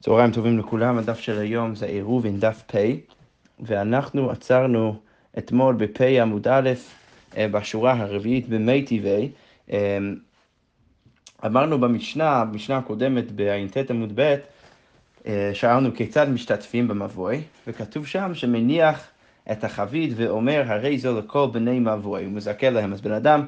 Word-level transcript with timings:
צהריים 0.00 0.32
טובים 0.32 0.58
לכולם, 0.58 0.98
הדף 0.98 1.18
של 1.18 1.38
היום 1.38 1.74
זה 1.74 1.86
עירובין 1.86 2.40
דף 2.40 2.62
פ, 2.66 2.76
ואנחנו 3.60 4.30
עצרנו 4.30 4.96
אתמול 5.38 5.74
בפ 5.74 6.00
עמוד 6.00 6.48
א', 6.48 6.70
אה, 7.36 7.48
בשורה 7.48 7.92
הרביעית 7.92 8.48
במי 8.48 8.82
טבעי. 8.82 9.30
אה, 9.72 9.98
אמרנו 11.46 11.80
במשנה, 11.80 12.44
במשנה 12.44 12.78
הקודמת 12.78 13.32
בע"ט 13.32 13.90
עמוד 13.90 14.12
ב', 14.14 14.36
אה, 15.26 15.50
שאלנו 15.54 15.94
כיצד 15.94 16.28
משתתפים 16.30 16.88
במבוי, 16.88 17.42
וכתוב 17.66 18.06
שם 18.06 18.34
שמניח 18.34 19.10
את 19.52 19.64
החבית 19.64 20.10
ואומר 20.16 20.62
הרי 20.66 20.98
זו 20.98 21.18
לכל 21.18 21.46
בני 21.52 21.78
מבוי, 21.78 22.24
הוא 22.24 22.32
מזכה 22.32 22.70
להם. 22.70 22.92
אז 22.92 23.00
בן 23.00 23.12
אדם 23.12 23.46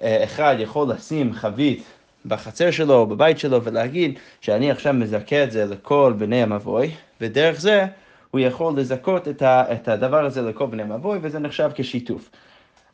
אחד 0.00 0.56
יכול 0.58 0.90
לשים 0.90 1.32
חבית 1.32 1.82
בחצר 2.26 2.70
שלו 2.70 2.94
או 2.94 3.06
בבית 3.06 3.38
שלו 3.38 3.64
ולהגיד 3.64 4.18
שאני 4.40 4.70
עכשיו 4.70 4.94
מזכה 4.94 5.44
את 5.44 5.50
זה 5.50 5.64
לכל 5.64 6.14
בני 6.18 6.42
המבוי, 6.42 6.90
ודרך 7.20 7.60
זה 7.60 7.86
הוא 8.30 8.40
יכול 8.40 8.74
לזכות 8.76 9.28
את, 9.28 9.42
ה, 9.42 9.72
את 9.72 9.88
הדבר 9.88 10.24
הזה 10.24 10.42
לכל 10.42 10.66
בני 10.66 10.82
המבוי, 10.82 11.18
וזה 11.22 11.38
נחשב 11.38 11.70
כשיתוף. 11.74 12.30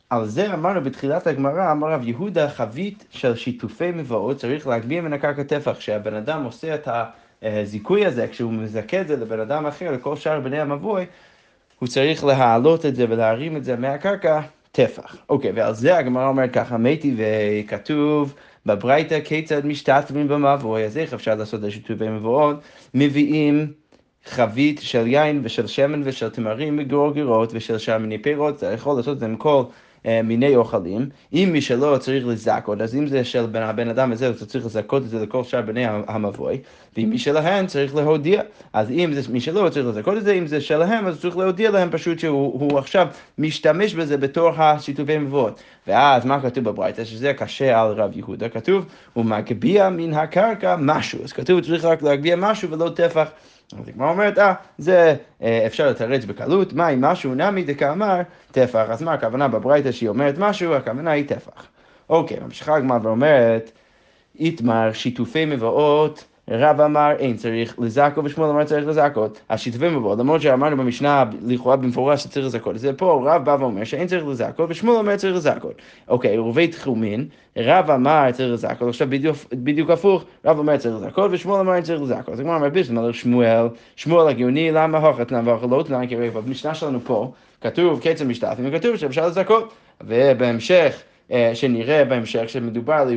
על 0.09 0.25
זה 0.25 0.53
אמרנו 0.53 0.81
בתחילת 0.81 1.27
הגמרא, 1.27 1.71
אמר 1.71 1.91
רב 1.91 2.07
יהודה, 2.07 2.49
חבית 2.49 3.05
של 3.09 3.35
שיתופי 3.35 3.91
מבואות 3.91 4.37
צריך 4.37 4.67
להגביה 4.67 5.01
מן 5.01 5.13
הקרקע 5.13 5.43
טפח. 5.43 5.77
כשהבן 5.77 6.13
אדם 6.13 6.43
עושה 6.43 6.75
את 6.75 6.87
הזיכוי 7.41 8.05
הזה, 8.05 8.27
כשהוא 8.27 8.53
מזכה 8.53 9.01
את 9.01 9.07
זה 9.07 9.15
לבן 9.15 9.39
אדם 9.39 9.65
אחר, 9.65 9.91
לכל 9.91 10.15
שאר 10.15 10.39
בני 10.39 10.59
המבוי, 10.59 11.05
הוא 11.79 11.89
צריך 11.89 12.23
להעלות 12.23 12.85
את 12.85 12.95
זה 12.95 13.05
ולהרים 13.09 13.57
את 13.57 13.63
זה 13.63 13.75
מהקרקע 13.75 14.41
טפח. 14.71 15.17
אוקיי, 15.29 15.51
ועל 15.55 15.73
זה 15.73 15.97
הגמרא 15.97 16.27
אומרת 16.27 16.53
ככה, 16.53 16.77
מתי 16.77 17.15
וכתוב 17.17 18.35
בברייתא 18.65 19.19
כיצד 19.21 19.65
משתתפים 19.65 20.27
במבוי, 20.27 20.85
אז 20.85 20.97
איך 20.97 21.13
אפשר 21.13 21.35
לעשות 21.35 21.59
את 21.59 21.65
השיתופי 21.67 22.09
מבואות? 22.09 22.55
מביאים 22.93 23.73
חבית 24.25 24.79
של 24.83 25.07
יין 25.07 25.41
ושל 25.43 25.67
שמן 25.67 26.01
ושל 26.05 26.29
תמרים 26.29 26.77
מגרוגרות 26.77 27.49
ושל 27.53 27.77
שאר 27.77 27.97
מיני 27.97 28.17
פירות, 28.17 28.57
אתה 28.57 28.71
יכול 28.71 28.97
לעשות 28.97 29.15
את 29.15 29.19
זה 29.19 29.25
עם 29.25 29.35
כל 29.35 29.63
מיני 30.23 30.55
אוכלים. 30.55 31.09
אם 31.33 31.49
מי 31.51 31.61
שלא 31.61 31.97
צריך 31.99 32.27
לזכות, 32.27 32.81
אז 32.81 32.95
אם 32.95 33.07
זה 33.07 33.23
של 33.23 33.45
בן, 33.45 33.61
הבן 33.61 33.89
אדם 33.89 34.11
הזה, 34.11 34.29
אתה 34.29 34.45
צריך 34.45 34.65
לזכות 34.65 35.03
את 35.03 35.09
זה 35.09 35.23
לכל 35.23 35.43
שאר 35.43 35.61
בני 35.61 35.85
המבוי, 36.07 36.61
ואם 36.97 37.09
מי 37.09 37.17
שלהם 37.17 37.67
צריך 37.67 37.95
להודיע. 37.95 38.41
אז 38.73 38.91
אם 38.91 39.13
זה 39.13 39.33
מי 39.33 39.41
שלא 39.41 39.69
צריך 39.69 39.87
לזכות 39.87 40.17
את 40.17 40.23
זה, 40.23 40.33
אם 40.33 40.47
זה 40.47 40.61
שלהם, 40.61 41.07
אז 41.07 41.21
צריך 41.21 41.37
להודיע 41.37 41.71
להם 41.71 41.89
פשוט 41.91 42.19
שהוא 42.19 42.79
עכשיו 42.79 43.07
משתמש 43.37 43.93
בזה 43.93 44.17
בתור 44.17 44.49
השיתופי 44.57 45.17
מבואות. 45.17 45.61
ואז 45.87 46.25
מה 46.25 46.41
כתוב 46.41 46.63
בברייתא? 46.63 47.05
שזה 47.05 47.33
קשה 47.33 47.81
על 47.81 47.91
רב 47.91 48.17
יהודה, 48.17 48.49
כתוב, 48.49 48.85
הוא 49.13 49.25
מגביה 49.25 49.89
מן 49.89 50.13
הקרקע 50.13 50.75
משהו. 50.79 51.23
אז 51.23 51.33
כתוב, 51.33 51.61
צריך 51.61 51.85
רק 51.85 52.01
להגביה 52.01 52.35
משהו 52.35 52.69
ולא 52.69 52.89
טפח. 52.89 53.27
אז 53.73 53.87
הגמרא 53.87 54.09
אומרת, 54.09 54.37
אה, 54.37 54.53
זה 54.77 54.95
אה, 54.97 55.15
אפשר 55.41 55.89
לתרץ 55.89 56.25
בקלות, 56.25 56.73
מה 56.73 56.89
אם 56.89 57.01
משהו 57.01 57.35
נמי 57.35 57.63
דקאמר 57.63 58.21
טפח, 58.51 58.85
אז 58.89 59.01
מה 59.01 59.13
הכוונה 59.13 59.47
בברייתא 59.47 59.91
שהיא 59.91 60.09
אומרת 60.09 60.35
משהו, 60.37 60.73
הכוונה 60.73 61.11
היא 61.11 61.27
טפח. 61.27 61.67
אוקיי, 62.09 62.39
ממשיכה 62.39 62.75
הגמרא 62.75 62.99
ואומרת, 63.03 63.71
איתמר 64.39 64.93
שיתופי 64.93 65.45
מבואות 65.45 66.25
רב 66.49 66.81
אמר 66.81 67.11
אין 67.19 67.35
צריך 67.35 67.79
לזעקו 67.79 68.23
ושמואל 68.23 68.49
אמר 68.49 68.63
צריך 68.63 68.87
לזעקות. 68.87 69.41
השיתופי 69.49 69.89
מבוא, 69.89 70.15
למרות 70.15 70.41
שאמרנו 70.41 70.77
במשנה 70.77 71.23
לכאורה 71.47 71.75
במפורש 71.75 72.23
שצריך 72.23 72.45
לזעקות, 72.45 72.79
זה 72.79 72.93
פה 72.93 73.23
רב 73.25 73.45
בא 73.45 73.57
ואומר 73.59 73.83
שאין 73.83 74.07
צריך 74.07 74.25
לזעקות 74.27 74.69
ושמואל 74.69 74.97
אומר 74.97 75.15
צריך 75.15 75.35
לזעקות. 75.35 75.73
אוקיי, 76.07 76.31
עירובי 76.31 76.67
תחומין, 76.67 77.27
רב 77.57 77.91
אמר 77.91 78.31
צריך 78.31 78.53
לזעקות, 78.53 78.87
עכשיו 78.87 79.09
בדיוק, 79.09 79.37
בדיוק 79.53 79.89
הפוך, 79.89 80.23
רב 80.45 80.59
אומר 80.59 80.77
צריך 80.77 80.95
לזעקות 80.95 81.31
ושמואל 81.33 81.59
אמר 81.59 81.81
צריך 81.81 82.01
לזעקות. 82.01 82.33
אז 82.33 82.39
הגמרא 82.39 82.69
בישמעאל 82.69 83.13
שמואל, 83.13 83.67
שמואל 83.95 84.27
הגיוני, 84.27 84.71
למה 84.71 84.97
הוכתנא 84.97 85.41
ואוכלות 85.45 85.89
למה 85.89 86.07
כי 86.07 86.15
במשנה 86.15 86.75
שלנו 86.75 86.99
פה 86.99 87.31
כתוב 87.61 87.99
קצר 88.03 88.25
משתתפים 88.25 88.65
וכתוב 88.71 88.97
שאפשר 88.97 89.27
לזעקות. 89.27 89.73
ובהמשך, 90.01 91.01
אה, 91.31 91.51
שנראה 91.53 92.05
בהמשך 92.05 92.49
שמדובר 92.49 92.93
על 92.93 93.09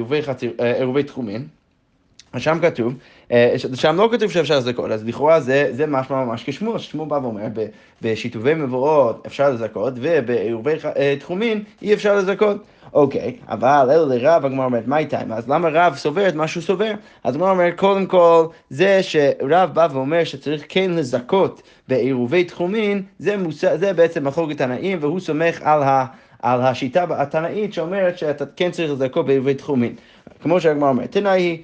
עירובי 0.59 1.03
תחומין, 1.03 1.47
שם 2.37 2.59
כתוב, 2.62 2.93
אה, 2.93 3.18
שם 3.75 3.97
לא 3.97 4.09
כתוב 4.12 4.31
שאפשר 4.31 4.59
לזכות, 4.59 4.91
אז 4.91 5.05
לכאורה 5.05 5.41
זה, 5.41 5.69
זה 5.72 5.87
משמע 5.87 6.25
ממש 6.25 6.44
כשמואל, 6.44 6.78
ששמואל 6.78 7.09
בא 7.09 7.19
ואומר, 7.22 7.47
בשיתופי 8.03 8.55
מבואות 8.55 9.27
אפשר 9.27 9.50
לזכות, 9.50 9.94
ובעירובי 9.97 10.72
אה, 10.97 11.15
תחומין 11.21 11.62
אי 11.83 11.94
אפשר 11.94 12.17
לזכות. 12.17 12.56
אוקיי, 12.93 13.37
אבל 13.49 13.88
אלו 13.91 14.06
לרב, 14.09 14.44
הגמרא 14.44 14.65
אומרת, 14.65 14.87
מה 14.87 14.99
איתם? 14.99 15.33
אז 15.33 15.49
למה 15.49 15.69
רב 15.72 15.94
סובר 15.97 16.28
את 16.28 16.34
מה 16.34 16.49
שהוא 16.49 16.62
סובר? 16.62 16.93
אז 17.25 17.34
הגמרא 17.34 17.50
אומרת, 17.50 17.75
קודם 17.77 18.06
כל, 18.06 18.47
זה 18.71 19.03
שרב 19.03 19.71
בא 19.75 19.88
ואומר 19.93 20.25
שצריך 20.25 20.65
כן 20.69 20.91
לזכות 20.91 21.62
בעירובי 21.88 22.44
תחומין, 22.44 23.03
זה, 23.19 23.37
מוס... 23.37 23.65
זה 23.75 23.93
בעצם 23.93 24.25
מחלוקת 24.25 24.59
תנאים, 24.59 24.99
והוא 25.00 25.21
סומך 25.21 25.62
על 25.62 25.83
ה... 25.83 26.05
על 26.43 26.62
השיטה 26.62 27.06
התנאית 27.11 27.75
שאומרת 27.75 28.19
שאתה 28.19 28.44
כן 28.56 28.71
צריך 28.71 28.93
לזכות 28.93 29.27
בעירובי 29.27 29.55
תחומין. 29.55 29.94
כמו 30.43 30.61
שהגמרא 30.61 30.88
אומרת, 30.88 31.12
תנאי 31.12 31.41
היא 31.43 31.59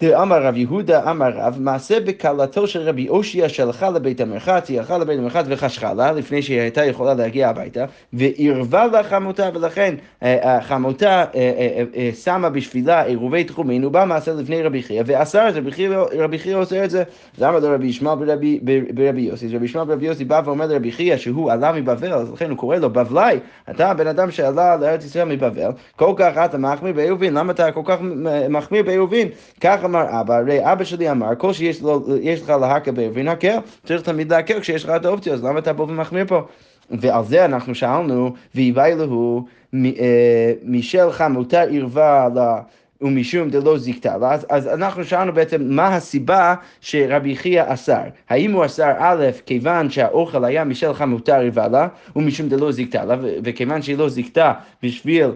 דאמר 0.00 0.42
רב 0.42 0.56
יהודה 0.56 1.10
אמר 1.10 1.30
רב, 1.34 1.56
מעשה 1.60 2.00
בקלתו 2.00 2.66
של 2.66 2.80
רבי 2.80 3.08
אושיה 3.08 3.48
שהלכה 3.48 3.90
לבית 3.90 4.20
המרחץ, 4.20 4.68
היא 4.68 4.78
הלכה 4.78 4.98
לבית 4.98 5.18
המרחץ 5.18 5.44
וחשכה 5.48 5.94
לה, 5.94 6.12
לפני 6.12 6.42
שהיא 6.42 6.60
הייתה 6.60 6.84
יכולה 6.84 7.14
להגיע 7.14 7.48
הביתה, 7.48 7.84
ועירבה 8.12 8.86
לה 8.86 9.02
חמותה, 9.02 9.48
ולכן 9.54 9.94
אה, 10.22 10.58
חמותה 10.62 11.24
אה, 11.34 11.82
אה, 11.96 12.10
שמה 12.24 12.50
בשבילה 12.50 13.02
עירובי 13.02 13.44
תחומין, 13.44 13.82
הוא 13.82 13.92
בא 13.92 14.04
מעשה 14.04 14.34
לפני 14.34 14.62
רבי 14.62 14.82
חייא, 14.82 15.02
ואסר 15.06 15.48
את 15.48 15.54
זה, 15.54 15.60
רבי 16.18 16.38
חייא 16.38 16.56
עושה 16.56 16.84
את 16.84 16.90
זה, 16.90 17.02
אמר 17.40 17.58
לו 17.58 17.68
רבי 17.70 17.86
ישמעאל 17.86 18.18
ברבי 18.94 19.20
יוסי, 19.20 19.56
רבי 19.56 19.64
ישמעאל 19.64 19.86
ברבי 19.86 20.06
יוסי 20.06 20.24
בא 20.24 20.42
ואומר 20.44 20.66
לרבי 20.66 20.92
חייא 20.92 21.16
שהוא 21.16 21.52
עלה 21.52 21.72
מבבל, 21.72 22.12
אז 22.12 22.32
לכן 22.32 22.50
הוא 22.50 22.58
קורא 22.58 22.76
לו 22.76 22.90
בבלי, 22.90 23.38
אתה 23.70 23.90
הבן 23.90 24.06
אדם 24.06 24.30
שעלה 24.30 24.76
לארץ 24.76 25.04
ישראל 25.04 25.24
מבבל, 25.28 25.70
כל 25.96 26.12
כך 26.16 26.38
אתה 26.44 26.58
מחמיר 26.58 26.92
בעירובין, 26.92 27.34
למה 27.34 27.52
אתה 27.52 27.72
כל 27.72 27.82
כך 27.84 27.98
מחמיר 28.50 28.82
בעירובין? 28.82 29.28
ככה 29.60 29.85
אמר 29.86 30.20
אבא, 30.20 30.36
הרי 30.36 30.72
אבא 30.72 30.84
שלי 30.84 31.10
אמר, 31.10 31.34
כל 31.38 31.52
שיש 31.52 31.82
לך 32.42 32.50
להקל 32.50 32.90
בעברין 32.90 33.28
הקל, 33.28 33.58
צריך 33.84 34.02
תמיד 34.02 34.32
להקל 34.32 34.60
כשיש 34.60 34.84
לך 34.84 34.90
את 34.90 35.04
האופציה, 35.04 35.34
אז 35.34 35.44
למה 35.44 35.58
אתה 35.58 35.72
באופן 35.72 35.94
מחמיר 35.94 36.24
פה? 36.26 36.40
ועל 36.90 37.24
זה 37.24 37.44
אנחנו 37.44 37.74
שאלנו, 37.74 38.32
ואיבי 38.54 38.94
להו 38.96 39.44
אה, 39.74 40.52
משל 40.64 41.12
חמותה 41.12 41.62
ערווה 41.62 42.28
ומשום 43.00 43.50
דלא 43.50 43.78
זיקתה. 43.78 44.14
אז, 44.22 44.46
אז 44.48 44.68
אנחנו 44.68 45.04
שאלנו 45.04 45.32
בעצם 45.32 45.62
מה 45.62 45.96
הסיבה 45.96 46.54
שרבי 46.80 47.36
חייא 47.36 47.62
אסר. 47.66 48.02
האם 48.28 48.52
הוא 48.52 48.64
אסר 48.64 48.92
א', 48.98 49.24
כיוון 49.46 49.90
שהאוכל 49.90 50.44
היה 50.44 50.64
משל 50.64 50.94
חמותה 50.94 51.36
ערווה 51.36 51.68
לה, 51.68 51.88
ומשום 52.16 52.48
דלא 52.48 52.72
זיקתה 52.72 53.04
לה, 53.04 53.16
וכיוון 53.44 53.82
שהיא 53.82 53.98
לא 53.98 54.08
זיקתה 54.08 54.52
בשביל 54.82 55.30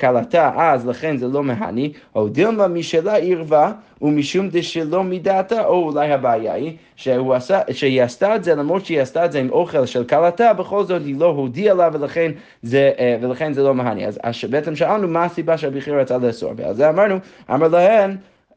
כלתה, 0.00 0.50
אז 0.56 0.86
לכן 0.86 1.16
זה 1.16 1.28
לא 1.28 1.44
מהני, 1.44 1.92
או 2.14 2.28
דילמה 2.28 2.68
משלה 2.68 3.16
ערווה. 3.16 3.72
ומשום 4.04 4.48
דשלא 4.48 5.04
מדעתה, 5.04 5.64
או 5.64 5.90
אולי 5.90 6.12
הבעיה 6.12 6.52
היא 6.54 6.76
שהוא 6.96 7.34
עשה, 7.34 7.60
שהיא 7.72 8.02
עשתה 8.02 8.36
את 8.36 8.44
זה, 8.44 8.54
למרות 8.54 8.86
שהיא 8.86 9.00
עשתה 9.00 9.24
את 9.24 9.32
זה 9.32 9.40
עם 9.40 9.50
אוכל 9.50 9.86
של 9.86 10.04
כלתה, 10.04 10.52
בכל 10.52 10.84
זאת 10.84 11.02
היא 11.04 11.16
לא 11.18 11.26
הודיעה 11.26 11.74
לה 11.74 11.88
ולכן 11.92 12.32
זה, 12.62 12.92
אה, 12.98 13.16
ולכן 13.20 13.52
זה 13.52 13.62
לא 13.62 13.74
מהני. 13.74 14.06
אז, 14.06 14.18
אז 14.22 14.44
בעצם 14.50 14.76
שאלנו 14.76 15.08
מה 15.08 15.24
הסיבה 15.24 15.58
שהבכיר 15.58 16.00
רצה 16.00 16.18
לאסור, 16.18 16.52
ועל 16.56 16.74
זה 16.74 16.88
אמרנו, 16.88 17.16
אמר 17.50 17.68
להן, 17.68 18.16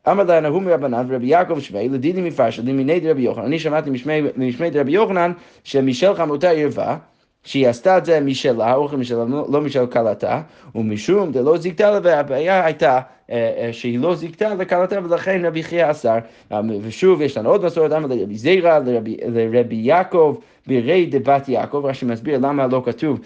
אמר 0.09 0.23
להן 0.23 0.45
ההוא 0.45 0.61
מרבנן 0.61 1.05
ורבי 1.09 1.27
יעקב 1.27 1.59
שמי 1.59 1.89
לדידי 1.89 2.21
מפרשת 2.21 2.63
למיני 2.63 2.99
דרבי 2.99 3.21
יוחנן. 3.21 3.45
אני 3.45 3.59
שמעתי 3.59 3.89
משמי 4.35 4.69
דרבי 4.69 4.91
יוחנן 4.91 5.31
שמשל 5.63 6.15
חמותה 6.15 6.49
ערווה 6.49 6.97
שהיא 7.47 7.67
עשתה 7.67 7.97
את 7.97 8.05
זה 8.05 8.19
משלה, 8.19 8.75
אוכל 8.75 8.97
משלה, 8.97 9.23
לא 9.49 9.61
משל 9.61 9.85
כלתה, 9.85 10.41
ומשום 10.75 11.31
דלא 11.31 11.57
זיגתה 11.57 11.91
לה, 11.91 11.99
והבעיה 12.03 12.65
הייתה 12.65 12.99
אה, 13.31 13.51
אה, 13.57 13.73
שהיא 13.73 13.99
לא 13.99 14.15
זיגתה 14.15 14.53
לכלתה, 14.53 14.99
ולכן 15.03 15.45
רבי 15.45 15.63
חייא 15.63 15.91
אסר. 15.91 16.17
אה, 16.51 16.61
ושוב, 16.81 17.21
יש 17.21 17.37
לנו 17.37 17.49
עוד 17.49 17.65
מסורת, 17.65 17.91
אמר 17.91 18.07
לרבי 18.07 18.37
זירא, 18.37 18.79
לרבי 19.27 19.75
יעקב, 19.75 20.35
בירי 20.67 21.05
דבת 21.05 21.49
יעקב, 21.49 21.81
רש"י 21.85 22.05
מסביר 22.05 22.37
למה 22.37 22.67
לא 22.67 22.81
כתוב, 22.85 23.19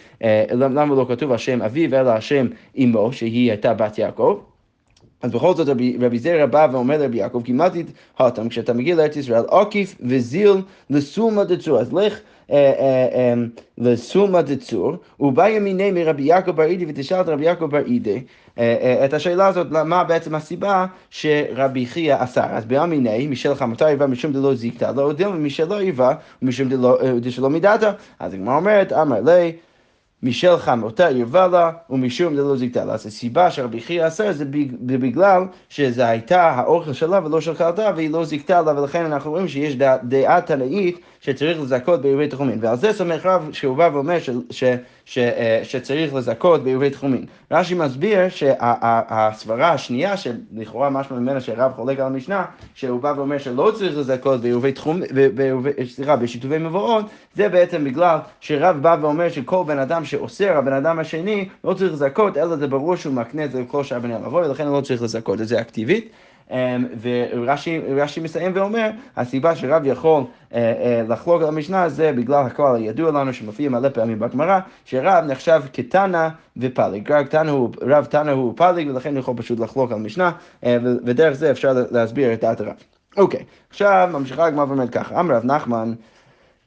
למה 0.52 0.96
לא 0.96 1.06
כתוב 1.10 1.32
השם 1.32 1.62
אביו, 1.62 2.00
אלא 2.00 2.10
השם 2.10 2.48
אמו, 2.84 3.14
שהיא 3.14 3.50
הייתה 3.50 3.74
בת 3.74 3.98
יעקב. 3.98 4.40
אז 5.22 5.32
בכל 5.32 5.54
זאת 5.54 5.68
רבי, 5.68 5.98
רבי 6.02 6.20
זרע 6.20 6.46
בא 6.46 6.68
ואומר 6.72 6.98
לרבי 6.98 7.18
יעקב, 7.18 7.42
כמעט 7.46 7.74
הותם, 8.20 8.50
כשאתה 8.50 8.74
מגיע 8.74 8.96
לארץ 8.96 9.16
ישראל, 9.16 9.44
עקיף 9.50 9.96
וזיל 10.02 10.54
לסולמה 10.90 11.44
דצור. 11.44 11.80
אז 11.80 11.94
לך 11.94 12.20
אה, 12.52 12.74
אה, 12.80 13.08
אה, 13.14 13.34
לסולמה 13.78 14.42
דצור, 14.42 14.96
ובא 15.20 15.48
ימיני 15.48 15.92
מרבי 15.92 16.24
יעקב 16.24 16.52
בר 16.52 16.64
אידי 16.64 16.86
ותשאל 16.88 17.22
את 17.22 17.28
רבי 17.28 17.46
יעקב 17.46 17.66
בר 17.66 17.86
אידי 17.86 18.22
את 19.06 19.14
השאלה 19.14 19.48
הזאת, 19.48 19.68
מה 19.72 20.04
בעצם 20.04 20.36
הסיבה 20.36 20.86
שרבי 21.10 21.86
חייא 21.86 22.16
אסר. 22.20 22.46
אז 22.50 22.66
באמיני, 22.66 23.28
משל 23.28 23.56
חמתה 23.56 23.92
ירבה 23.92 24.08
משום 24.08 24.34
דלא 24.34 24.56
זיקתא, 24.56 24.92
לא 24.96 25.02
הודיע 25.02 25.30
משלא 25.30 25.82
ירבה 25.82 26.14
ומשום 26.42 26.70
דלא 26.70 27.50
מידתה. 27.50 27.92
אז 28.20 28.34
הגמרא 28.34 28.56
אומרת, 28.56 28.94
אמר 28.94 29.22
לי 29.22 29.52
משל 30.24 30.58
חמותה 30.58 31.08
ערבה 31.08 31.48
לה, 31.48 31.72
ומשום 31.90 32.36
דלא 32.36 32.58
זיכתה 32.58 32.86
לה. 32.86 32.94
אז 32.94 33.06
הסיבה 33.06 33.52
שרבי 33.52 33.82
חייא 33.82 34.08
אסר 34.08 34.32
זה 34.32 34.46
בגלל 34.82 35.44
שזה 35.70 36.08
הייתה 36.08 36.50
האוכל 36.50 36.94
שלה 36.94 37.26
ולא 37.26 37.42
של 37.42 37.54
כלתה, 37.56 37.92
והיא 37.96 38.10
לא 38.10 38.26
זיכתה 38.26 38.62
לה, 38.62 38.82
ולכן 38.82 39.06
אנחנו 39.06 39.32
רואים 39.32 39.48
שיש 39.48 39.76
דעה 40.04 40.42
תנאית 40.42 41.00
שצריך 41.22 41.62
לזכות 41.62 42.02
בעירובי 42.02 42.28
תחומין. 42.28 42.58
ועל 42.62 42.78
זה 42.78 42.94
סומך 42.94 43.26
רב 43.26 43.50
שהוא 43.54 43.78
בא 43.78 43.90
ואומר 43.94 44.20
ש, 44.20 44.30
ש, 44.50 44.64
ש, 45.06 45.18
אה, 45.18 45.60
שצריך 45.64 46.14
לזכות 46.14 46.64
בעירובי 46.64 46.90
תחומין. 46.90 47.26
רש"י 47.52 47.74
מסביר 47.74 48.30
שהסברה 48.30 49.72
השנייה, 49.72 50.18
שלכאורה 50.18 50.90
משמע 50.90 51.20
ממנה 51.20 51.42
שרב 51.42 51.72
חולק 51.76 52.00
על 52.00 52.06
המשנה, 52.06 52.46
שהוא 52.76 53.02
בא 53.02 53.14
ואומר 53.18 53.38
שלא 53.38 53.72
צריך 53.76 53.98
לזכות 53.98 54.42
בעירובי 54.42 54.72
תחומין, 54.72 55.04
סליחה, 55.88 56.16
בשיתופי 56.16 56.58
מבואות, 56.58 57.06
זה 57.36 57.50
בעצם 57.50 57.84
בגלל 57.84 58.18
שרב 58.40 58.82
בא 58.82 58.98
ואומר 59.02 59.30
שכל 59.30 59.64
בן 59.68 59.80
אדם 59.80 60.06
שאוסר, 60.12 60.58
הבן 60.58 60.74
אדם 60.74 61.00
השני, 61.00 61.50
לא 61.64 61.74
צריך 61.74 61.94
לזכות, 61.94 62.38
אלא 62.38 62.56
זה 62.56 62.68
ברור 62.68 62.96
שהוא 62.96 63.14
מקנה 63.14 63.46
את 63.46 63.52
זה 63.52 63.62
לכל 63.62 63.84
שאר 63.84 64.00
בני 64.00 64.16
המבוא, 64.16 64.46
ולכן 64.46 64.68
הוא 64.68 64.78
לא 64.78 64.82
צריך 64.82 65.02
לזכות 65.02 65.42
את 65.42 65.48
זה 65.48 65.62
אקטיבית. 65.62 66.10
אמ, 66.52 66.88
ורש"י 67.02 68.20
מסיים 68.22 68.52
ואומר, 68.56 68.90
הסיבה 69.18 69.56
שרב 69.56 69.82
יכול 69.86 70.24
אה, 70.54 70.60
אה, 70.60 71.02
לחלוק 71.08 71.42
על 71.42 71.48
המשנה 71.48 71.90
זה 71.90 72.12
בגלל 72.12 72.46
הכל 72.46 72.76
הידוע 72.76 73.12
לנו 73.12 73.34
שמופיע 73.34 73.70
מלא 73.70 73.90
פעמים 73.90 74.20
בגמרא, 74.20 74.60
שרב 74.86 75.26
נחשב 75.26 75.62
כתנא 75.74 76.28
ופליג. 76.58 77.12
רב 77.82 78.06
תנא 78.06 78.32
הוא 78.32 78.54
פליג 78.56 78.88
ולכן 78.90 79.12
הוא 79.12 79.20
יכול 79.20 79.34
פשוט 79.38 79.60
לחלוק 79.60 79.92
על 79.92 79.98
המשנה, 79.98 80.32
אה, 80.64 80.78
ודרך 81.06 81.34
זה 81.34 81.52
אפשר 81.52 81.74
להסביר 81.92 82.34
את 82.34 82.42
דעת 82.42 82.62
הרב. 82.62 82.76
אוקיי, 83.18 83.44
עכשיו 83.70 84.10
ממשיכה 84.14 84.46
הגמרא 84.46 84.66
ואומרת 84.66 84.90
ככה, 84.90 85.20
אמר 85.20 85.36
רב 85.36 85.46
נחמן 85.46 85.94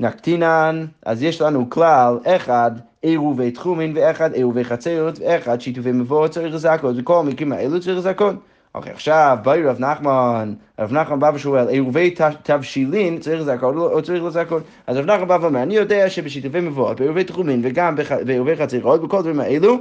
נקטינן, 0.00 0.87
אז 1.06 1.23
יש 1.23 1.40
לנו 1.40 1.70
כלל 1.70 2.19
אחד 2.25 2.70
עירובי 3.04 3.50
תחומין 3.50 3.92
ואחד 3.94 4.32
עירובי 4.32 4.64
חצרות 4.64 5.18
ואחד 5.18 5.60
שיתופי 5.60 5.92
מבואות 5.92 6.30
צריך 6.30 6.54
לזכות, 6.54 6.94
וכל 6.98 7.20
המקרים 7.20 7.52
האלו 7.52 7.80
צריך 7.80 7.96
לזכות. 7.98 8.34
אוקיי, 8.74 8.92
עכשיו, 8.92 9.38
באי 9.42 9.62
רב 9.62 9.80
נחמן, 9.80 10.54
רב 10.78 10.92
נחמן 10.92 11.20
בא 11.20 11.30
ושואל, 11.34 11.68
עירובי 11.68 12.14
תבשילין 12.42 13.18
צריך 13.18 13.40
לזכות 13.40 13.74
או 13.76 14.02
צריך 14.02 14.24
לזכות? 14.24 14.62
אז 14.86 14.96
רב 14.96 15.04
נחמן 15.04 15.28
בא 15.28 15.38
ואומר, 15.40 15.62
אני 15.62 15.76
יודע 15.76 16.10
שבשיתופי 16.10 16.60
מבואות, 16.60 17.00
בעירובי 17.00 17.24
תחומין 17.24 17.60
וגם 17.64 17.94
בעירובי 18.26 18.56
חצרות, 18.56 19.02
בכל 19.02 19.18
הדברים 19.18 19.40
האלו, 19.40 19.78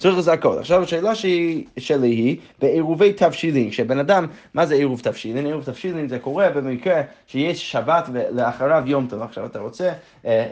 צריך 0.00 0.18
לזכות. 0.18 0.58
עכשיו 0.58 0.82
השאלה 0.82 1.14
שלי, 1.14 1.64
שלי 1.78 2.08
היא 2.08 2.36
בעירובי 2.58 3.12
תבשילין, 3.12 3.70
כשבן 3.70 3.98
אדם, 3.98 4.26
מה 4.54 4.66
זה 4.66 4.74
עירוב 4.74 5.00
תבשילין? 5.00 5.46
עירוב 5.46 5.64
תבשילין 5.64 6.08
זה 6.08 6.18
קורה 6.18 6.50
במקרה 6.50 7.02
שיש 7.26 7.72
שבת 7.72 8.08
ולאחריו 8.12 8.82
יום 8.86 9.06
טוב. 9.06 9.22
עכשיו 9.22 9.46
אתה 9.46 9.58
רוצה, 9.58 9.92
אה, 10.26 10.46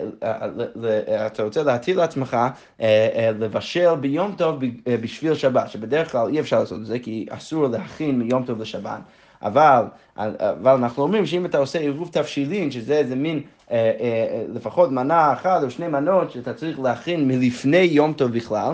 אתה 1.27 1.43
רוצה 1.43 1.63
להתיר 1.63 1.97
לעצמך 1.97 2.37
אה, 2.81 3.31
לבשל 3.39 3.95
ביום 3.95 4.35
טוב 4.39 4.63
אה, 4.63 4.97
בשביל 4.97 5.35
שבת, 5.35 5.71
שבדרך 5.71 6.13
כלל 6.13 6.29
אי 6.29 6.41
אפשר 6.41 6.61
לעשות 6.61 6.81
את 6.81 6.87
זה 6.87 6.99
כי 6.99 7.27
אסור 7.31 7.67
להכין 7.67 8.19
מיום 8.19 8.45
טוב 8.45 8.61
לשבת. 8.61 9.01
אבל, 9.43 9.85
אבל 10.17 10.71
אנחנו 10.71 11.03
אומרים 11.03 11.27
שאם 11.27 11.47
אתה 11.47 11.59
עושה 11.59 11.79
עירוב 11.79 12.09
תבשילין, 12.13 12.71
שזה 12.71 12.99
איזה 12.99 13.17
מין 13.17 13.43
אה, 13.71 13.93
אה, 14.01 14.45
לפחות 14.55 14.93
מנה 14.93 15.33
אחת 15.33 15.63
או 15.63 15.71
שני 15.71 15.89
מנות 15.89 16.31
שאתה 16.31 16.55
צריך 16.55 16.81
להכין 16.81 17.29
מלפני 17.29 17.77
יום 17.77 18.13
טוב 18.13 18.33
בכלל, 18.33 18.73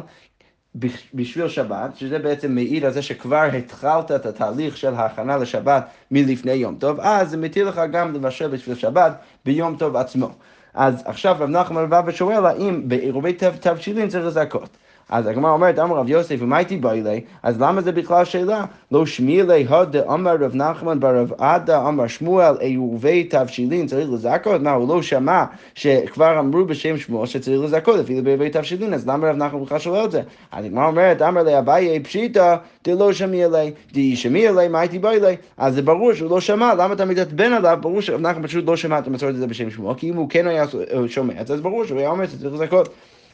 בשביל 1.14 1.48
שבת, 1.48 1.96
שזה 1.96 2.18
בעצם 2.18 2.54
מעיד 2.54 2.84
על 2.84 2.92
זה 2.92 3.02
שכבר 3.02 3.42
התחלת 3.58 4.10
את 4.10 4.26
התהליך 4.26 4.76
של 4.76 4.94
ההכנה 4.94 5.36
לשבת 5.36 5.84
מלפני 6.10 6.52
יום 6.52 6.76
טוב, 6.78 7.00
אז 7.00 7.30
זה 7.30 7.36
מתיר 7.36 7.68
לך 7.68 7.80
גם 7.92 8.12
לבשל 8.12 8.48
בשביל 8.48 8.74
שבת 8.76 9.12
ביום 9.44 9.76
טוב 9.76 9.96
עצמו. 9.96 10.30
אז 10.74 11.02
עכשיו 11.04 11.36
רב 11.38 11.50
נחמן 11.50 11.90
בא 11.90 12.02
ושואל 12.06 12.46
האם 12.46 12.88
בעירובי 12.88 13.32
תבשילין 13.60 14.08
צריך 14.08 14.26
לזכות. 14.26 14.76
אז 15.08 15.26
הגמרא 15.26 15.50
אומרת, 15.50 15.78
אמר 15.78 15.96
רב 15.96 16.08
יוסף, 16.08 16.36
ומה 16.38 16.56
הייתי 16.56 16.76
בא 16.76 16.92
אלי? 16.92 17.20
אז 17.42 17.60
למה 17.60 17.80
זה 17.80 17.92
בכלל 17.92 18.24
שאלה? 18.24 18.64
לא 18.92 19.06
שמילי 19.06 19.66
הודה 19.66 20.14
אמר 20.14 20.36
רב 20.40 20.54
נחמן 20.54 21.00
ברב 21.00 21.32
עדה 21.38 21.88
אמר 21.88 22.06
שמואל 22.06 22.56
עירובי 22.60 23.24
תבשילין 23.24 23.86
צריך 23.86 24.08
לזכות? 24.10 24.60
מה, 24.60 24.72
הוא 24.72 24.88
לא 24.88 25.02
שמע 25.02 25.44
שכבר 25.74 26.38
אמרו 26.38 26.64
בשם 26.64 26.96
שמואל 26.96 27.26
שצריך 27.26 27.60
לזכות 27.62 28.00
אפילו 28.00 28.24
בעירובי 28.24 28.50
תבשילין, 28.50 28.94
אז 28.94 29.08
למה 29.08 29.30
רב 29.30 29.36
נחמן 29.36 29.62
בכלל 29.64 29.78
שואל 29.78 30.04
את 30.04 30.10
זה? 30.10 30.22
אז 30.52 30.64
הגמרא 30.64 30.86
אומרת, 30.86 31.22
אמר 31.22 31.42
לי 31.42 31.58
אביי 31.58 32.00
פשיטא 32.00 32.56
דלא 32.84 33.12
שמי 33.12 33.44
אלי, 33.44 33.72
די 33.92 34.16
שמי 34.16 34.48
אלי, 34.48 34.68
מה 34.68 34.80
הייתי 34.80 34.98
בא 34.98 35.10
אלי? 35.10 35.36
אז 35.56 35.74
זה 35.74 35.82
ברור 35.82 36.14
שהוא 36.14 36.30
לא 36.30 36.40
שמע, 36.40 36.74
למה 36.74 36.94
אתה 36.94 37.04
מתעצבן 37.04 37.52
עליו? 37.52 37.78
ברור 37.80 38.00
שרב 38.00 38.20
נחמן 38.20 38.46
פשוט 38.46 38.66
לא 38.66 38.76
שמע 38.76 38.98
את 38.98 39.06
המסורת 39.06 39.34
הזה 39.34 39.46
בשם 39.46 39.70
שמואל, 39.70 39.94
כי 39.94 40.10
אם 40.10 40.16
הוא 40.16 40.30
כן 40.30 40.46
היה 40.46 40.64
שומע 41.08 41.34
אז 41.40 41.60
ברור 41.60 41.84
שהוא 41.84 41.98
היה 41.98 42.10
אומר 42.10 42.26
שצריך 42.26 42.54
לזכות. 42.54 42.88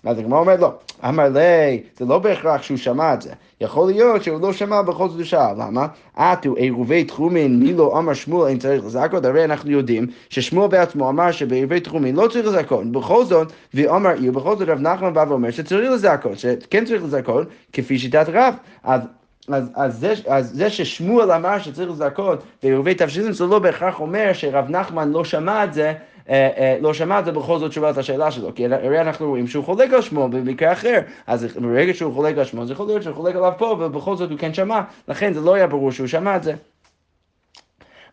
אז 0.04 0.18
הגמרא 0.18 0.38
אומרת 0.38 0.60
לו, 0.60 0.72
אמר 1.08 1.28
לי, 1.28 1.82
זה 1.98 2.04
לא 2.04 2.18
בהכרח 2.18 2.62
שהוא 2.62 2.76
שמע 2.76 3.14
את 3.14 3.22
זה. 3.22 3.32
יכול 3.60 3.86
להיות 3.86 4.22
שהוא 4.24 4.40
לא 4.40 4.52
שמע 4.52 4.82
בכל 4.82 5.08
זאת 5.08 5.26
שאל, 5.26 5.54
למה? 5.58 5.86
עטו 6.16 6.54
עירובי 6.54 7.04
תחומין, 7.04 7.60
מי 7.60 7.72
לא 7.72 7.98
אמר 7.98 8.14
שמואל 8.14 8.48
אין 8.48 8.58
צריך 8.58 8.84
לזכות? 8.84 9.24
הרי 9.24 9.44
אנחנו 9.44 9.70
יודעים 9.70 10.06
ששמואל 10.28 10.68
בעצמו 10.68 11.08
אמר 11.08 11.32
שבעירובי 11.32 11.80
תחומין 11.80 12.16
לא 12.16 12.28
צריך 12.28 12.46
לזכות. 12.46 12.92
בכל 12.92 13.24
זאת, 13.24 13.52
ואמר 13.74 14.10
עיר, 14.10 14.32
בכל 14.32 14.56
זאת 14.56 14.68
רב 14.68 14.80
נחמן 14.80 15.14
בא 15.14 15.24
ואומר 15.28 15.50
שצריך 15.50 15.90
לזכות, 15.92 16.38
שכן 16.38 16.84
צריך 16.84 17.04
לזכות, 17.04 17.48
כפי 17.72 17.98
שיטת 17.98 18.26
רב. 18.28 18.54
אז 18.84 19.00
אז, 19.48 19.70
אז, 19.74 19.98
זה, 19.98 20.14
אז 20.26 20.50
זה 20.54 20.70
ששמואל 20.70 21.32
אמר 21.32 21.58
שצריך 21.58 21.90
לזכות 21.90 22.42
בעירובי 22.62 22.94
תבשילים 22.94 23.32
זה 23.32 23.46
לא 23.46 23.58
בהכרח 23.58 24.00
אומר 24.00 24.30
שרב 24.32 24.70
נחמן 24.70 25.10
לא 25.10 25.24
שמע 25.24 25.64
את 25.64 25.74
זה 25.74 25.92
אה, 26.30 26.50
אה, 26.56 26.76
לא 26.80 26.94
שמעת 26.94 27.24
בכל 27.24 27.58
זאת 27.58 27.78
את 27.90 27.98
השאלה 27.98 28.30
שלו, 28.30 28.54
כי 28.54 28.66
הרי 28.66 29.00
אנחנו 29.00 29.28
רואים 29.28 29.46
שהוא 29.46 29.64
חולק 29.64 29.92
על 29.92 30.02
שמו 30.02 30.28
במקרה 30.28 30.72
אחר, 30.72 30.98
אז 31.26 31.46
ברגע 31.56 31.94
שהוא 31.94 32.14
חולק 32.14 32.38
על 32.38 32.44
שמו, 32.44 32.66
זה 32.66 32.72
יכול 32.72 32.86
להיות 32.86 33.02
שהוא 33.02 33.14
חולק 33.14 33.36
עליו 33.36 33.52
פה, 33.58 33.76
ובכל 33.80 34.16
זאת 34.16 34.30
הוא 34.30 34.38
כן 34.38 34.54
שמע, 34.54 34.80
לכן 35.08 35.32
זה 35.32 35.40
לא 35.40 35.54
היה 35.54 35.66
ברור 35.66 35.92
שהוא 35.92 36.06
שמע 36.06 36.36
את 36.36 36.42
זה. 36.42 36.54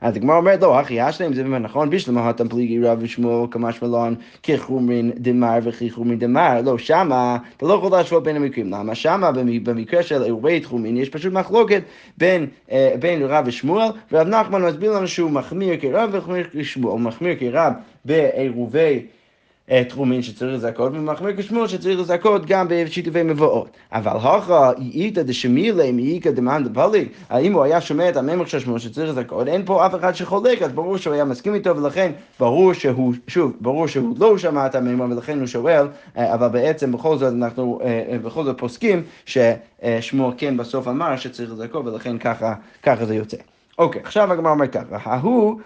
אז 0.02 0.16
הגמרא 0.16 0.38
אומרת, 0.38 0.62
לא, 0.62 0.82
אחי 0.82 1.10
אשלם 1.10 1.34
זה 1.34 1.44
באמת 1.44 1.62
נכון, 1.62 1.90
בשלמה 1.90 2.30
התם 2.30 2.50
פליגי 2.50 2.80
רב 2.80 2.98
ושמואל 3.02 3.48
כמשמע 3.52 3.88
לן 3.88 4.14
כחומרין 4.44 5.12
דמר 5.16 5.58
וכחומרין 5.64 6.20
דמר, 6.20 6.62
לא, 6.62 6.78
שמה, 6.78 7.38
אתה 7.58 7.66
לא 7.66 7.74
יכול 7.74 7.92
להשוות 7.92 8.24
בין 8.24 8.36
המקרים, 8.36 8.72
למה? 8.72 8.96
שמה 8.96 9.32
במקרה 9.64 10.04
של 10.04 10.24
אירועי 10.24 10.60
תחומין 10.60 10.98
יש 10.98 11.10
פשוט 11.10 11.34
מחלוקת 11.34 11.82
בין, 12.18 12.48
אה, 12.72 12.94
בין 13.00 13.22
רב 13.24 13.44
ושמואל, 13.48 13.88
ורב 14.12 14.28
נחמן 14.28 14.62
מסביר 14.62 14.92
לנו 14.92 15.08
שהוא 15.08 15.32
מחמיר 15.32 15.76
כרב 15.82 16.10
ומחמיר 16.14 16.48
כשמואל, 16.54 17.00
מחמיר 17.00 17.36
כרב 17.40 17.74
בעירובי 18.06 19.06
תחומים 19.88 20.22
שצריך 20.22 20.54
לזכות, 20.54 20.92
ומחמיר 20.96 21.38
כשמואל 21.38 21.68
שצריך 21.68 22.00
לזכות 22.00 22.46
גם 22.46 22.68
בשיתופי 22.70 23.24
מבואות. 23.24 23.70
אבל 23.92 24.12
הוכה 24.12 24.72
איתא 24.94 25.22
דשמילי 25.22 25.92
מאיכא 25.92 26.32
דמאן 26.32 26.64
דפליג, 26.64 27.08
האם 27.30 27.54
הוא 27.54 27.64
היה 27.64 27.82
שומע 27.82 28.10
את 28.10 28.18
הממח 28.18 28.48
של 28.48 28.60
שמואל 28.60 28.80
שצריך 28.80 29.10
לזכות, 29.10 29.48
אין 29.48 29.66
פה 29.66 29.86
אף 29.86 29.96
אחד 29.96 30.16
שחולק, 30.16 30.62
אז 30.62 30.72
ברור 30.72 30.98
שהוא 30.98 31.14
היה 31.14 31.26
מסכים 31.26 31.54
איתו, 31.54 31.78
ולכן 31.78 32.12
ברור 32.40 32.74
שהוא, 32.74 33.14
שוב, 33.28 33.54
ברור 33.62 33.88
שהוא 33.88 34.16
לא 34.20 34.38
שמע 34.38 34.66
את 34.66 34.76
הממח, 34.76 35.06
ולכן 35.10 35.40
הוא 35.40 35.48
שואל, 35.48 35.88
אה, 36.18 36.34
אבל 36.34 36.48
בעצם 36.48 36.92
בכל 36.92 37.18
זאת 37.18 37.34
אנחנו 37.34 37.80
אה, 37.84 38.04
אה, 38.12 38.18
בכל 38.18 38.44
זאת 38.44 38.58
פוסקים 38.58 39.04
ששמואל 39.26 40.34
כן 40.38 40.58
בסוף 40.58 40.88
אמר 40.88 41.18
שצריך 41.18 41.52
לזכות, 41.52 41.86
ולכן 41.86 42.18
ככה, 42.18 42.54
ככה 42.84 43.06
זה 43.06 43.16
יוצא. 43.16 43.38
אוקיי, 43.78 44.02
עכשיו 44.02 44.34
הגמרא 44.34 44.52
אומר 44.52 44.68
ככה, 44.68 45.14
ההוא 45.14 45.60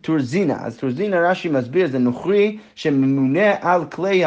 טורזינה, 0.00 0.56
אז 0.60 0.76
טורזינה 0.76 1.30
רש"י 1.30 1.48
מסביר, 1.48 1.88
זה 1.88 1.98
נוכרי 1.98 2.58
שממונה 2.74 3.54
על 3.60 3.84
כלי 3.84 4.22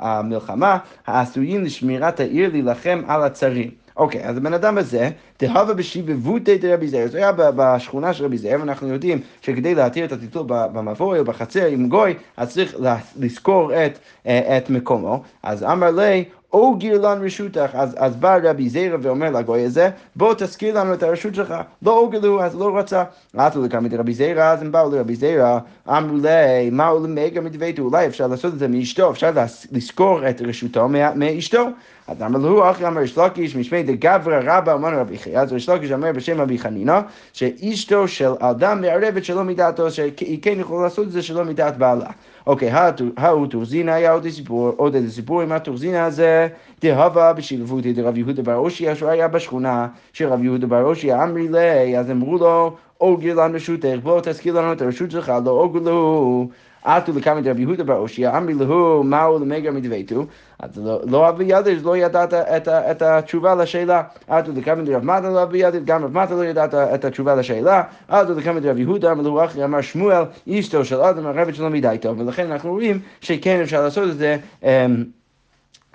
המלחמה 0.00 0.78
העשויים 1.06 1.64
לשמירת 1.64 2.20
העיר 2.20 2.50
להילחם 2.52 3.02
על 3.06 3.22
הצרים. 3.22 3.70
אוקיי, 3.96 4.24
אז 4.24 4.36
הבן 4.36 4.54
אדם 4.54 4.78
הזה, 4.78 5.10
דהבה 5.40 5.74
בשיבבותי 5.74 6.58
דרבי 6.58 6.88
זאב, 6.88 7.06
זה 7.08 7.18
היה 7.18 7.32
בשכונה 7.36 8.12
של 8.14 8.24
רבי 8.24 8.38
זאב, 8.38 8.60
אנחנו 8.60 8.88
יודעים 8.88 9.20
שכדי 9.40 9.74
להתיר 9.74 10.04
את 10.04 10.12
הטיטול 10.12 10.44
במבוי 10.46 11.18
או 11.18 11.24
בחצר 11.24 11.66
עם 11.66 11.88
גוי, 11.88 12.14
אז 12.36 12.52
צריך 12.52 12.76
לזכור 13.16 13.72
את, 13.74 13.98
את 14.26 14.70
מקומו. 14.70 15.22
אז 15.42 15.62
אמר 15.62 15.90
לי, 15.90 16.24
או 16.52 16.76
גירלן 16.76 17.24
רשותך, 17.24 17.70
אז, 17.72 17.96
אז 17.98 18.16
בא 18.16 18.38
רבי 18.42 18.68
זירא 18.68 18.96
ואומר 19.02 19.30
לגוי 19.30 19.64
הזה, 19.64 19.90
בוא 20.16 20.34
תזכיר 20.34 20.80
לנו 20.80 20.94
את 20.94 21.02
הרשות 21.02 21.34
שלך. 21.34 21.54
לא 21.82 21.98
אוגלו, 21.98 22.42
אז 22.42 22.56
לא 22.56 22.76
רצה. 22.78 23.04
עטו 23.36 23.62
לכאן 23.62 23.94
רבי 23.98 24.14
זירא, 24.14 24.52
אז 24.52 24.62
הם 24.62 24.72
באו 24.72 24.90
לרבי 24.90 25.14
זירא, 25.14 25.58
אמרו 25.88 26.16
לי, 26.16 26.70
מה 26.70 26.86
הוא 26.86 27.06
למגה 27.06 27.40
מדבייתו, 27.40 27.82
אולי 27.82 28.06
אפשר 28.06 28.26
לעשות 28.26 28.54
את 28.54 28.58
זה 28.58 28.68
מאשתו, 28.68 29.10
אפשר 29.10 29.30
לזכור 29.72 30.28
את 30.28 30.42
רשותו 30.42 30.88
מאשתו. 31.14 31.68
אז 32.08 32.22
אמר 32.22 32.38
לו, 32.38 32.70
אחי 32.70 32.86
אמר 32.86 33.00
יש 33.00 33.18
לקיש, 33.18 33.56
משמי 33.56 33.82
דגברא 33.82 34.40
רבא 34.44 34.74
אמר 34.74 35.00
רבי 35.00 35.18
חייא, 35.18 35.40
אז 35.40 35.52
יש 35.52 35.68
לקיש 35.68 35.92
אומר 35.92 36.12
בשם 36.12 36.40
רבי 36.40 36.58
חנינא, 36.58 37.00
שאשתו 37.32 38.08
של 38.08 38.30
אדם 38.40 38.80
מערבת 38.80 39.24
שלא 39.24 39.44
מדעתו, 39.44 39.90
שהיא 39.90 40.38
כן 40.42 40.60
יכולה 40.60 40.84
לעשות 40.84 41.06
את 41.06 41.12
זה 41.12 41.22
שלא 41.22 41.44
מדעת 41.44 41.78
בעלה. 41.78 42.06
אוקיי, 42.48 42.70
ההוא 43.16 43.46
טורזינה 43.46 43.94
היה 43.94 44.12
עוד 44.12 44.28
סיפור, 44.28 44.72
עוד 44.76 44.94
איזה 44.94 45.12
סיפור 45.12 45.42
עם 45.42 45.52
הטורזינה 45.52 46.04
הזה, 46.04 46.48
דהבה 46.82 47.32
בשילבותי 47.32 47.92
דרב 47.92 48.18
יהודה 48.18 48.42
בר 48.42 48.56
אושי, 48.56 48.92
אשר 48.92 49.08
היה 49.08 49.28
בשכונה 49.28 49.88
של 50.12 50.28
רב 50.28 50.44
יהודה 50.44 50.66
בר 50.66 50.84
אושי, 50.84 51.14
אמרי 51.14 51.48
לי, 51.48 51.98
אז 51.98 52.10
אמרו 52.10 52.38
לו, 52.38 52.76
אוגר 53.00 53.34
לנו 53.34 53.54
רשותך, 53.54 53.98
בוא 54.02 54.20
תזכיר 54.20 54.60
לנו 54.60 54.72
את 54.72 54.82
הרשות 54.82 55.10
שלך, 55.10 55.32
לא 55.44 55.50
אוגר 55.50 55.80
לו. 55.80 56.48
עטו 56.84 57.12
לקמא 57.16 57.40
דרבי 57.40 57.62
יהודה 57.62 57.84
בר 57.84 57.96
אושיע, 57.96 58.36
אמרי 58.38 58.54
להו 58.54 59.02
מהו 59.02 59.38
למגר 59.38 59.70
מדביתו, 59.72 60.24
אז 60.58 60.70
לא, 60.78 61.00
לא 61.06 61.28
אבי 61.28 61.44
ידיד, 61.48 61.82
לא 61.82 61.96
ידע 61.96 62.24
את, 62.24 63.02
התשובה 63.02 63.54
לשאלה. 63.54 64.02
עטו 64.28 64.52
לקמא 64.56 64.82
דרב 64.84 65.04
מטה 65.04 65.30
לא 65.30 65.42
אבי 65.42 65.58
ידיד, 65.58 65.84
גם 65.84 66.04
רב 66.04 66.18
מטה 66.18 66.34
לא 66.34 66.44
ידע 66.44 66.64
את 66.94 67.04
התשובה 67.04 67.34
לשאלה. 67.34 67.82
עטו 68.08 68.34
לקמא 68.34 68.60
דרב 68.60 68.78
יהודה, 68.78 69.12
אמר 69.12 69.22
לו 69.22 69.44
אחי, 69.44 69.64
אמר 69.64 69.80
שמואל, 69.80 70.22
אשתו 70.58 70.84
של 70.84 71.00
אדם, 71.00 71.26
הרבת 71.26 71.54
שלו 71.54 71.70
מדי 71.70 71.96
טוב, 72.00 72.20
ולכן 72.20 72.52
אנחנו 72.52 72.70
רואים 72.70 73.00
שכן 73.20 73.60
אפשר 73.62 73.82
לעשות 73.82 74.08
את 74.10 74.18
זה. 74.18 74.36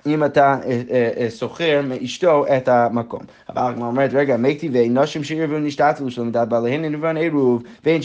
אם 0.06 0.24
אתה 0.24 0.56
אה, 0.64 0.82
אה, 0.90 1.10
אה, 1.16 1.30
שוכר 1.30 1.80
מאשתו 1.84 2.44
את 2.56 2.68
המקום. 2.68 3.20
אבל 3.48 3.62
הגמרא 3.62 3.86
אומרת, 3.86 4.10
רגע, 4.14 4.36
מי 4.36 4.54
טבעי 4.54 4.88
נשים 4.88 5.24
שעירבו 5.24 5.58
נשתתפו 5.58 6.10
שלא 6.10 6.24
מדעת 6.24 6.48
בעליהן 6.48 6.84
נבן 6.84 7.16
עירוב, 7.16 7.62
ואין 7.84 8.02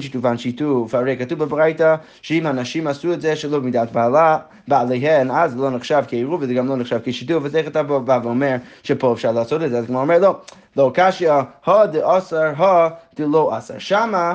שיתופן 0.00 0.38
שיתוף. 0.38 0.94
הרי 0.94 1.16
כתוב 1.16 1.38
בברייתא 1.38 1.94
שאם 2.22 2.46
הנשים 2.46 2.86
עשו 2.86 3.12
את 3.12 3.20
זה 3.20 3.36
שלא 3.36 3.60
מדעת 3.60 3.92
בעלה, 3.92 4.38
בעליהן, 4.68 5.30
אז 5.30 5.52
זה 5.52 5.58
לא 5.58 5.70
נחשב 5.70 6.02
כעירוב 6.08 6.42
וזה 6.42 6.54
גם 6.54 6.68
לא 6.68 6.76
נחשב 6.76 6.98
כשיתוף, 7.04 7.44
אז 7.44 7.56
איך 7.56 7.66
אתה 7.66 7.82
בא 7.82 8.20
ואומר 8.22 8.56
שפה 8.82 9.12
אפשר 9.12 9.32
לעשות 9.32 9.62
את 9.62 9.70
זה? 9.70 9.78
אז 9.78 9.84
הגמרא 9.84 10.02
אומר, 10.02 10.18
לא, 10.18 10.36
לא 10.76 10.90
קשיא, 10.94 11.32
הו 11.64 11.86
דאסר, 11.92 12.52
הו 12.56 12.88
דלא 13.16 13.58
אסר. 13.58 13.78
שמה 13.78 14.34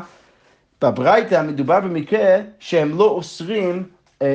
בברייתא 0.82 1.44
מדובר 1.48 1.80
במקרה 1.80 2.38
שהם 2.60 2.98
לא 2.98 3.04
אוסרים 3.04 3.84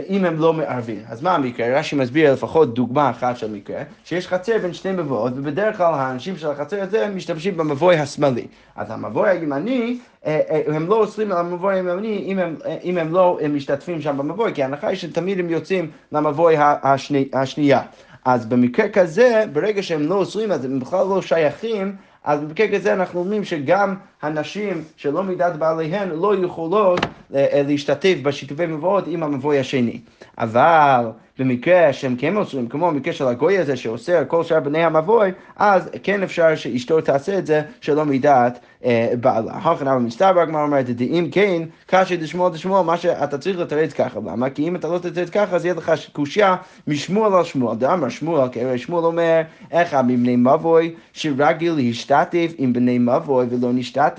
אם 0.08 0.24
הם 0.24 0.38
לא 0.38 0.52
מערבים. 0.52 1.00
אז 1.08 1.22
מה 1.22 1.34
המקרה? 1.34 1.78
רש"י 1.78 1.96
מסביר 1.96 2.32
לפחות 2.32 2.74
דוגמה 2.74 3.10
אחת 3.10 3.36
של 3.36 3.50
מקרה, 3.50 3.82
שיש 4.04 4.28
חצר 4.28 4.58
בין 4.58 4.72
שני 4.72 4.92
מבואות, 4.92 5.32
ובדרך 5.36 5.76
כלל 5.76 5.94
האנשים 5.94 6.36
של 6.36 6.50
החצר 6.50 6.82
הזה 6.82 7.08
משתמשים 7.14 7.56
במבוי 7.56 7.96
השמאלי. 7.96 8.46
אז 8.76 8.90
המבוי 8.90 9.30
הימני, 9.30 9.98
אה, 10.26 10.40
אה, 10.50 10.76
הם 10.76 10.86
לא 10.86 10.96
אוסרים 10.96 11.32
על 11.32 11.38
המבוי 11.38 11.74
הימני 11.74 12.24
אם 12.26 12.38
הם, 12.38 12.56
אם 12.84 12.98
הם 12.98 13.12
לא 13.12 13.38
הם 13.42 13.56
משתתפים 13.56 14.00
שם 14.00 14.18
במבוי, 14.18 14.54
כי 14.54 14.62
ההנחה 14.62 14.88
היא 14.88 14.96
שתמיד 14.96 15.38
הם 15.38 15.50
יוצאים 15.50 15.90
למבוי 16.12 16.54
השני, 16.58 17.28
השנייה. 17.32 17.80
אז 18.24 18.46
במקרה 18.46 18.88
כזה, 18.88 19.44
ברגע 19.52 19.82
שהם 19.82 20.02
לא 20.02 20.14
אוסרים, 20.14 20.52
אז 20.52 20.64
הם 20.64 20.80
בכלל 20.80 21.06
לא 21.06 21.22
שייכים 21.22 21.96
אז 22.24 22.40
במקרה 22.40 22.68
כזה 22.68 22.92
אנחנו 22.92 23.20
אומרים 23.20 23.44
שגם 23.44 23.94
הנשים 24.23 24.85
שלא 24.97 25.25
מידת 25.25 25.57
בעליהן 25.57 26.09
לא 26.09 26.45
יכולות 26.45 27.00
אה, 27.35 27.62
להשתתף 27.69 28.14
בשיתופי 28.23 28.67
מבואות 28.67 29.05
עם 29.07 29.23
המבוי 29.23 29.59
השני. 29.59 30.00
אבל 30.38 31.05
במקרה 31.38 31.93
שהם 31.93 32.17
כן 32.17 32.37
אוסרים, 32.37 32.69
כמו 32.69 32.91
במקרה 32.91 33.12
של 33.12 33.26
הגוי 33.26 33.59
הזה 33.59 33.76
שאוסר 33.76 34.23
כל 34.29 34.45
שאר 34.45 34.61
בני 34.61 34.85
המבוי, 34.85 35.31
אז 35.57 35.91
כן 36.02 36.23
אפשר 36.23 36.55
שאשתו 36.55 37.00
תעשה 37.00 37.38
את 37.38 37.47
זה 37.47 37.62
שלא 37.81 38.05
מידת 38.05 38.59
אה, 38.85 39.12
בעלה. 39.21 39.52
הכן 39.52 39.88
אבל 39.88 39.99
מסתבר, 39.99 40.41
הגמרא 40.41 40.62
אומרת, 40.62 40.87
אם 41.00 41.29
כן, 41.33 41.62
קשה 41.87 42.17
דשמואל 42.17 42.52
דשמואל, 42.52 42.85
מה 42.85 42.97
שאתה 42.97 43.38
צריך 43.38 43.59
לתרץ 43.59 43.93
ככה. 43.93 44.21
למה? 44.26 44.50
כי 44.50 44.69
אם 44.69 44.76
אתה 44.76 44.88
לא 44.88 44.99
תתרץ 44.99 45.31
ככה, 45.31 45.57
אז 45.57 45.64
יהיה 45.64 45.75
לך 45.75 45.93
קושייה 46.12 46.57
משמואל 46.87 47.35
על 47.35 47.45
שמואל. 47.45 47.76
דאמר 47.76 48.09
שמואל, 48.09 48.49
כי 48.49 48.61
הרי 48.64 48.79
שמואל 48.79 49.05
אומר, 49.05 49.41
איך 49.71 49.95
מבני 49.95 50.37
מבוי 50.37 50.95
שרגיל 51.12 51.73
להשתתף 51.73 52.52
עם 52.59 52.73
בני 52.73 52.99
מבוי 52.99 53.47
ולא 53.50 53.73
נשתתף. 53.73 54.12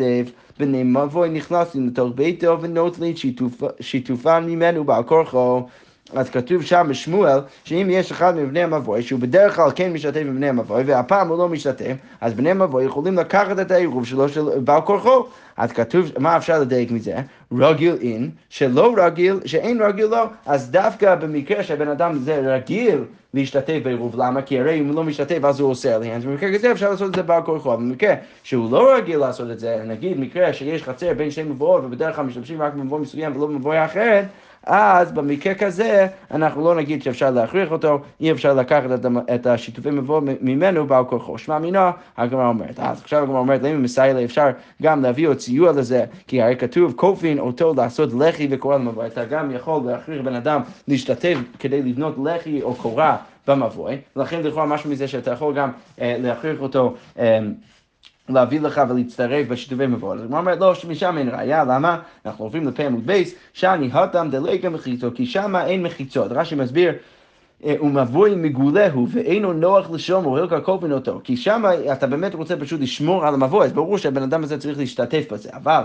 בני 0.60 0.84
מבוי 0.84 1.30
נכנסים 1.30 1.88
לתוך 1.88 2.12
ביתו 2.16 2.62
ונוטלים 2.62 3.14
שיתופן 3.80 4.46
ממנו 4.48 4.84
בעל 4.84 5.04
כורחו. 5.04 5.68
אז 6.15 6.29
כתוב 6.29 6.63
שם 6.63 6.88
בשמואל, 6.89 7.39
שאם 7.63 7.88
יש 7.91 8.12
אחד 8.12 8.36
מבני 8.36 8.63
המבוי, 8.63 9.01
שהוא 9.01 9.20
בדרך 9.20 9.55
כלל 9.55 9.70
כן 9.75 9.93
משתתף 9.93 10.24
בבני 10.24 10.50
המבוי, 10.50 10.84
והפעם 10.84 11.27
הוא 11.27 11.38
לא 11.38 11.50
משתתף, 11.50 11.93
אז 12.22 12.34
בני 12.34 12.51
המבוי 12.51 12.86
יכולים 12.86 13.17
לקחת 13.17 13.60
את 13.60 13.72
העירוב 13.72 14.05
שלו 14.05 14.29
של 14.29 14.41
בעל 14.63 14.82
כורחו. 14.82 15.25
אז 15.58 15.72
כתוב, 15.72 16.12
מה 16.17 16.38
אפשר 16.38 16.60
לדייק 16.60 16.91
מזה? 16.91 17.15
רגיל 17.58 17.98
אין, 18.01 18.29
שלא 18.50 18.93
רגיל, 18.98 19.39
שאין 19.46 19.82
רגיל 19.82 20.05
לא, 20.05 20.25
אז 20.46 20.72
דווקא 20.72 21.15
במקרה 21.15 21.63
שהבן 21.63 21.88
אדם 21.88 22.17
זה 22.17 22.55
רגיל 22.55 23.03
להשתתף 23.34 23.79
בעירוב, 23.84 24.15
למה? 24.17 24.41
כי 24.41 24.60
הרי 24.60 24.79
אם 24.79 24.88
הוא 24.88 24.96
לא 24.96 25.03
משתתף 25.03 25.43
אז 25.43 25.60
הוא 25.60 25.72
עושה 25.72 25.96
עליהן, 25.96 26.17
אז 26.17 26.25
במקרה 26.25 26.53
כזה 26.53 26.72
אפשר 26.72 26.89
לעשות 26.89 27.10
את 27.10 27.15
זה 27.15 27.24
בעל 27.24 27.41
כורחו, 27.41 27.74
אבל 27.74 27.84
במקרה 27.84 28.13
שהוא 28.43 28.72
לא 28.72 28.96
רגיל 28.96 29.20
לעשות 29.20 29.51
את 29.51 29.60
זה, 29.60 29.84
נגיד 29.88 30.20
מקרה 30.20 30.53
שיש 30.53 30.84
חצר 30.84 31.13
בין 31.13 31.32
שני 31.32 31.43
מבואות 31.43 31.84
ובדרך 31.84 32.15
כלל 32.15 32.25
משתמשים 32.25 32.62
רק 32.62 32.74
במבוא 32.74 33.00
מסוים 33.00 33.36
ולא 33.36 33.48
במבוא 33.48 33.75
אחרת, 33.86 34.25
אז 34.65 35.12
במקרה 35.12 35.53
כזה 35.53 36.08
אנחנו 36.32 36.63
לא 36.63 36.75
נגיד 36.75 37.03
שאפשר 37.03 37.32
להכריח 37.32 37.72
אותו, 37.72 38.00
אי 38.22 38.32
אפשר 38.32 38.53
לקחת 38.53 38.89
את 39.36 39.48
השיתופי 39.48 39.89
מבוא 39.89 40.22
ממנו 40.41 40.88
בעל 40.88 41.05
כורחו. 41.05 41.38
שמע 41.38 41.60
מינו, 41.60 41.79
הגמרא 42.17 42.48
אומרת. 42.48 42.79
אז 42.79 43.01
עכשיו 43.01 43.24
הגמרא 43.24 43.39
אומרת, 43.39 43.63
למה 43.63 43.77
מסיילה 43.77 44.24
אפשר 44.24 44.50
גם 44.82 45.01
להביא 45.01 45.27
עוד 45.27 45.39
סיוע 45.39 45.72
לזה, 45.72 46.05
כי 46.27 46.41
הרי 46.41 46.55
כתוב 46.55 46.93
כופין 46.96 47.39
אותו 47.39 47.74
לעשות 47.77 48.10
לחי 48.13 48.48
וקורה 48.51 48.77
למבוא. 48.77 49.05
אתה 49.05 49.25
גם 49.25 49.51
יכול 49.51 49.82
להכריח 49.86 50.22
בן 50.25 50.36
אדם 50.36 50.62
להשתתף 50.88 51.38
כדי 51.60 51.82
לבנות 51.82 52.15
לחי 52.25 52.62
או 52.62 52.75
קורה 52.75 53.17
במבוי, 53.48 53.98
לכן 54.15 54.41
לכאורה 54.43 54.65
משהו 54.65 54.89
מזה 54.89 55.08
שאתה 55.08 55.32
יכול 55.32 55.53
גם 55.53 55.72
אה, 56.01 56.15
להכריח 56.20 56.60
אותו 56.60 56.93
אה, 57.20 57.39
להביא 58.30 58.62
לך 58.62 58.82
ולהצטרף 58.89 59.48
בשיתופי 59.48 59.88
מבוא. 59.88 60.13
אז 60.13 60.20
הוא 60.24 60.38
אומר, 60.38 60.56
לא, 60.56 60.74
משם 60.89 61.18
אין 61.18 61.30
ראייה, 61.30 61.63
למה? 61.63 62.00
אנחנו 62.25 62.46
עוברים 62.46 62.68
לפה 62.68 62.84
עמוד 62.84 63.06
בייס, 63.06 63.36
שאני 63.53 63.89
התם 63.94 64.27
דלגה 64.32 64.70
מחיצו, 64.70 65.08
כי 65.15 65.25
שם 65.25 65.56
אין 65.56 65.84
מחיצות. 65.84 66.32
רש"י 66.32 66.56
מסביר 66.56 66.94
ומבוי 67.82 68.36
מגולהו 68.36 69.08
ואינו 69.10 69.53
נוח 69.53 69.91
לשומו, 69.91 70.38
הילקה 70.38 70.62
קופין 70.62 70.91
אותו. 70.91 71.22
כי 71.24 71.38
שם 71.38 71.63
אתה 71.91 72.08
באמת 72.08 72.36
רוצה 72.36 72.58
פשוט 72.58 72.82
לשמור 72.82 73.25
על 73.25 73.34
המבוי, 73.34 73.65
אז 73.65 73.74
ברור 73.74 73.98
שהבן 73.98 74.24
אדם 74.24 74.43
הזה 74.43 74.58
צריך 74.58 74.77
להשתתף 74.77 75.32
בזה. 75.32 75.50
אבל 75.53 75.84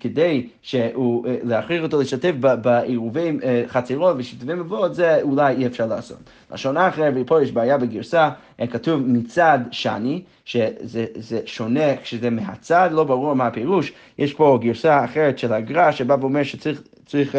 כדי 0.00 0.48
שהוא, 0.62 1.26
אה, 1.26 1.36
להכריח 1.42 1.82
אותו 1.82 1.98
להשתתף 1.98 2.32
בעירובי 2.62 3.38
אה, 3.44 3.62
חצרות 3.66 4.16
ושיתופי 4.18 4.54
מבואות, 4.54 4.94
זה 4.94 5.22
אולי 5.22 5.54
אי 5.54 5.66
אפשר 5.66 5.86
לעשות. 5.86 6.18
לשון 6.52 6.76
אחר, 6.76 7.10
ופה 7.14 7.42
יש 7.42 7.52
בעיה 7.52 7.78
בגרסה, 7.78 8.30
אה, 8.60 8.66
כתוב 8.66 9.00
מצד 9.06 9.58
שני, 9.70 10.22
שזה 10.44 11.40
שונה 11.46 11.96
כשזה 12.02 12.30
מהצד, 12.30 12.90
לא 12.92 13.04
ברור 13.04 13.34
מה 13.34 13.46
הפירוש. 13.46 13.92
יש 14.18 14.34
פה 14.34 14.58
גרסה 14.62 15.04
אחרת 15.04 15.38
של 15.38 15.52
הגר"א 15.52 15.90
שבא 15.90 16.16
ואומר 16.20 16.42
שצריך... 16.42 16.82
צריך, 17.06 17.36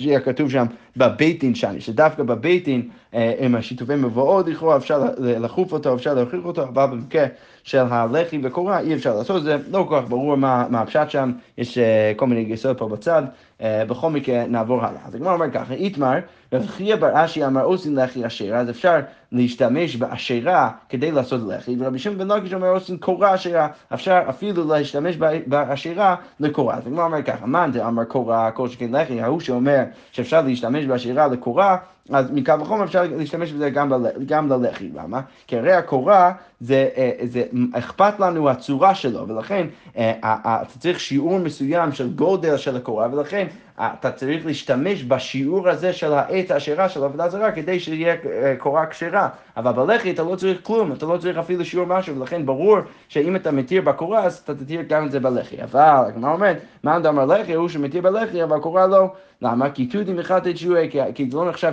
שיהיה 0.00 0.20
כתוב 0.20 0.50
שם 0.50 0.66
בבית 0.96 1.40
דין 1.40 1.54
שני, 1.54 1.80
שדווקא 1.80 2.22
בבית 2.22 2.64
דין 2.64 2.88
אה, 3.14 3.34
עם 3.38 3.54
השיתופי 3.54 3.94
מבואות 3.94 4.46
לכאורה 4.48 4.76
אפשר 4.76 5.04
לחוף 5.18 5.72
אותו, 5.72 5.94
אפשר 5.94 6.14
להוכיח 6.14 6.40
אותו, 6.44 6.62
אבל 6.62 6.86
במקרה 6.86 7.26
של 7.64 7.78
הלחי 7.78 8.40
וקורה 8.42 8.80
אי 8.80 8.94
אפשר 8.94 9.16
לעשות 9.16 9.36
את 9.36 9.42
זה, 9.42 9.56
לא 9.70 9.86
כל 9.88 10.00
כך 10.00 10.08
ברור 10.08 10.36
מה, 10.36 10.66
מה 10.70 10.80
הפשט 10.80 11.10
שם, 11.10 11.32
יש 11.58 11.78
uh, 11.78 11.80
כל 12.16 12.26
מיני 12.26 12.44
גרסאות 12.44 12.78
פה 12.78 12.88
בצד, 12.88 13.22
uh, 13.58 13.62
בכל 13.88 14.10
מקרה 14.10 14.46
נעבור 14.46 14.84
הלאה. 14.84 15.00
אז 15.06 15.14
הגמרא 15.14 15.34
אומר 15.34 15.50
ככה, 15.50 15.74
איתמר, 15.74 16.18
וחיה 16.52 16.96
בר 16.96 17.24
אשי 17.24 17.46
אמר 17.46 17.64
עושים 17.64 17.96
לחי 17.96 18.26
אשרה, 18.26 18.58
אז 18.58 18.70
אפשר 18.70 19.00
להשתמש 19.32 19.96
באשרה 19.96 20.70
כדי 20.88 21.10
לעשות 21.10 21.40
לחי, 21.48 21.76
ורבי 21.78 21.98
שמעון 21.98 22.18
בן 22.18 22.28
לוקיש 22.28 22.54
אומר 22.54 22.68
עושים 22.68 22.98
קורה 22.98 23.34
אשרה, 23.34 23.68
אפשר 23.94 24.22
אפילו 24.28 24.68
להשתמש 24.68 25.16
באשרה 25.46 26.14
לקורה. 26.40 26.76
אז 26.76 26.86
הגמרא 26.86 27.04
אומר 27.04 27.22
ככה, 27.22 27.46
מאן 27.46 27.72
דאמר 27.72 28.04
קורה, 28.04 28.50
כל 28.50 28.68
שכן 28.68 28.92
לחי, 28.92 29.20
ההוא 29.20 29.40
שאומר 29.40 29.82
שאפשר 30.12 30.42
להשתמש 30.42 30.84
באשרה 30.84 31.26
לקורה, 31.26 31.76
אז 32.10 32.30
מקו 32.30 32.60
וחומר 32.60 32.84
אפשר 32.84 33.02
להשתמש 33.16 33.52
בזה 33.52 33.70
גם, 33.70 33.88
בל... 33.88 34.06
גם 34.26 34.48
ללחי, 34.52 34.90
למה? 34.94 35.20
כי 35.46 35.58
הרי 35.58 35.72
הקורה 35.72 36.32
זה, 36.60 36.88
אה, 36.96 37.10
זה 37.24 37.42
אכפת 37.72 38.20
לנו 38.20 38.50
הצורה 38.50 38.94
שלו, 38.94 39.28
ולכן 39.28 39.66
אה, 39.96 40.12
אתה 40.22 40.78
צריך 40.78 41.00
שיעור 41.00 41.38
מסוים 41.38 41.92
של 41.92 42.12
גודל 42.12 42.56
של 42.56 42.76
הקורה, 42.76 43.08
ולכן 43.12 43.46
אתה 43.80 44.12
צריך 44.12 44.46
להשתמש 44.46 45.02
בשיעור 45.02 45.68
הזה 45.68 45.92
של 45.92 46.12
העת 46.12 46.50
העשירה 46.50 46.88
של 46.88 47.04
עבודה 47.04 47.28
זרה 47.28 47.52
כדי 47.52 47.80
שיהיה 47.80 48.14
אה, 48.14 48.54
קורה 48.58 48.86
כשרה. 48.86 49.28
אבל 49.56 49.72
בלחי 49.72 50.10
אתה 50.10 50.22
לא 50.22 50.36
צריך 50.36 50.58
כלום, 50.62 50.92
אתה 50.92 51.06
לא 51.06 51.16
צריך 51.16 51.38
אפילו 51.38 51.64
שיעור 51.64 51.86
משהו, 51.86 52.16
ולכן 52.16 52.46
ברור 52.46 52.78
שאם 53.08 53.36
אתה 53.36 53.50
מתיר 53.50 53.82
בקורה, 53.82 54.24
אז 54.24 54.36
אתה 54.44 54.54
תתיר 54.54 54.82
גם 54.88 55.06
את 55.06 55.10
זה 55.10 55.20
בלחי. 55.20 55.62
אבל 55.62 55.80
הגמרא 55.80 56.32
אומרת, 56.32 56.56
מה 56.82 56.96
אמר 56.96 57.24
לחי? 57.24 57.54
הוא 57.54 57.68
שמתיר 57.68 58.02
בלחי, 58.02 58.44
אבל 58.44 58.58
קורה 58.58 58.86
לא. 58.86 59.12
למה? 59.42 59.70
כי 59.70 59.86
תודים 59.86 60.18
אחד 60.18 60.46
את 60.46 60.58
שיעורי, 60.58 60.90
כי 61.14 61.30
זה 61.30 61.36
לא 61.36 61.48
נחשב 61.48 61.72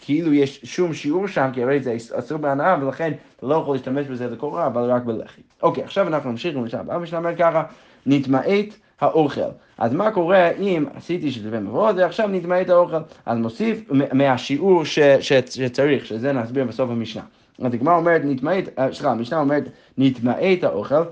כאילו 0.00 0.32
יש 0.32 0.60
שום 0.64 0.94
שיעור 0.94 1.26
שם, 1.26 1.50
כי 1.52 1.62
הרי 1.62 1.80
זה 1.80 1.96
אסור 2.18 2.38
בהנאה, 2.38 2.76
ולכן 2.82 3.12
אתה 3.36 3.46
לא 3.46 3.54
יכול 3.54 3.74
להשתמש 3.74 4.06
בזה 4.06 4.26
לקורה, 4.30 4.66
אבל 4.66 4.90
רק 4.90 5.02
בלחי. 5.02 5.40
אוקיי, 5.62 5.84
עכשיו 5.84 6.08
אנחנו 6.08 6.30
נמשיך 6.30 6.56
למשל. 6.56 6.78
אבא 6.78 7.06
שלנו 7.06 7.28
אומר 7.28 7.38
ככה, 7.38 7.62
נתמעט 8.06 8.66
האוכל. 9.02 9.40
אז 9.78 9.92
מה 9.92 10.10
קורה 10.10 10.50
אם 10.50 10.84
עשיתי 10.94 11.30
שזה 11.30 11.60
מבואות 11.60 11.96
ועכשיו 11.98 12.28
נתמעט 12.28 12.68
האוכל? 12.68 12.96
אז 13.26 13.38
מוסיף 13.38 13.90
מהשיעור 14.12 14.84
ש, 14.84 14.98
ש, 14.98 15.32
שצריך, 15.32 16.06
שזה 16.06 16.32
נסביר 16.32 16.64
בסוף 16.64 16.90
המשנה. 16.90 17.22
אז 17.64 17.74
הגמרא 17.74 17.96
אומרת 17.96 18.22
נתמעט, 18.24 18.64
אה, 18.78 18.92
סליחה, 18.92 19.10
המשנה 19.10 19.38
אומרת 19.40 19.64
נתמעט 19.98 20.64
האוכל. 20.64 21.02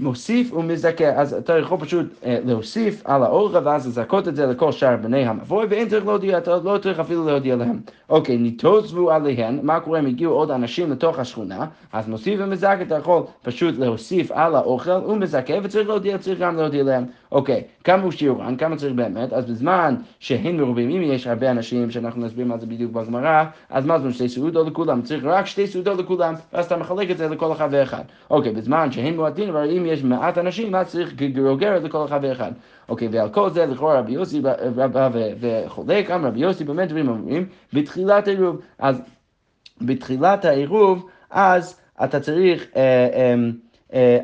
מוסיף 0.00 0.52
ומזכה, 0.52 1.08
אז 1.08 1.34
אתה 1.34 1.58
יכול 1.58 1.78
פשוט 1.78 2.06
אה, 2.24 2.38
להוסיף 2.44 3.02
על 3.06 3.22
האוכל 3.22 3.58
ואז 3.64 3.86
לזכות 3.86 4.28
את 4.28 4.36
זה 4.36 4.46
לכל 4.46 4.72
שאר 4.72 4.96
בני 4.96 5.26
המבוי 5.26 5.66
ואין 5.70 5.88
צריך 5.88 6.06
להודיע, 6.06 6.38
אתה 6.38 6.56
לא 6.64 6.78
צריך 6.82 6.98
אפילו 6.98 7.26
להודיע 7.26 7.56
להם. 7.56 7.80
אוקיי, 8.08 8.36
ניתוזבו 8.36 9.10
עליהן, 9.10 9.58
מה 9.62 9.80
קורה 9.80 9.98
אם 9.98 10.06
הגיעו 10.06 10.32
עוד 10.32 10.50
אנשים 10.50 10.90
לתוך 10.90 11.18
השכונה, 11.18 11.66
אז 11.92 12.08
מוסיף 12.08 12.40
ומזכה, 12.42 12.82
אתה 12.82 12.94
יכול 12.94 13.22
פשוט 13.42 13.78
להוסיף 13.78 14.32
על 14.32 14.54
האוכל 14.54 14.90
ומזכה 14.90 15.54
וצריך 15.62 15.88
להודיע, 15.88 16.18
צריך 16.18 16.38
גם 16.38 16.56
להודיע 16.56 16.82
להם. 16.82 17.04
אוקיי, 17.34 17.62
כמה 17.84 18.02
הוא 18.02 18.12
שיעורן, 18.12 18.56
כמה 18.56 18.76
צריך 18.76 18.94
באמת? 18.94 19.32
אז 19.32 19.44
בזמן 19.44 19.94
שהן 20.18 20.56
מרובים, 20.56 20.90
אם 20.90 21.02
יש 21.02 21.26
הרבה 21.26 21.50
אנשים, 21.50 21.90
שאנחנו 21.90 22.26
נסביר 22.26 22.46
מה 22.46 22.58
זה 22.58 22.66
בדיוק 22.66 22.92
בגמרא, 22.92 23.44
אז 23.70 23.86
מה 23.86 23.98
זה 23.98 24.12
שתי 24.12 24.28
סעודות 24.28 24.66
לכולם? 24.66 25.02
צריך 25.02 25.24
רק 25.24 25.46
שתי 25.46 25.66
סעודות 25.66 25.98
לכולם, 25.98 26.34
ואז 26.52 26.66
אתה 26.66 26.76
מחלק 26.76 27.10
את 27.10 27.18
זה 27.18 27.28
לכל 27.28 27.52
אחד 27.52 27.68
ואחד. 27.70 28.02
אוקיי, 28.30 28.52
בזמן 28.52 28.92
שהן 28.92 29.16
מועטים, 29.16 29.48
אבל 29.48 29.70
אם 29.70 29.86
יש 29.86 30.04
מעט 30.04 30.38
אנשים, 30.38 30.74
אז 30.74 30.86
צריך 30.86 31.14
גרוגרת 31.14 31.82
לכל 31.82 32.04
אחד 32.04 32.20
ואחד. 32.22 32.52
אוקיי, 32.88 33.08
ועל 33.12 33.28
כל 33.28 33.50
זה 33.50 33.66
לכאורה 33.66 33.98
רבי 33.98 34.12
יוסי 34.12 34.40
בא 34.74 35.10
וחולק, 35.40 36.10
אמר 36.10 36.28
רבי 36.28 36.40
יוסי 36.40 36.64
באמת 36.64 36.88
דברים 36.88 37.08
אומרים, 37.08 37.46
בתחילת 37.72 38.28
העירוב. 38.28 38.60
אז 38.78 39.02
בתחילת 39.80 40.44
העירוב, 40.44 41.08
אז 41.30 41.80
אתה 42.04 42.20
צריך... 42.20 42.66
אה, 42.76 43.08
אה, 43.12 43.34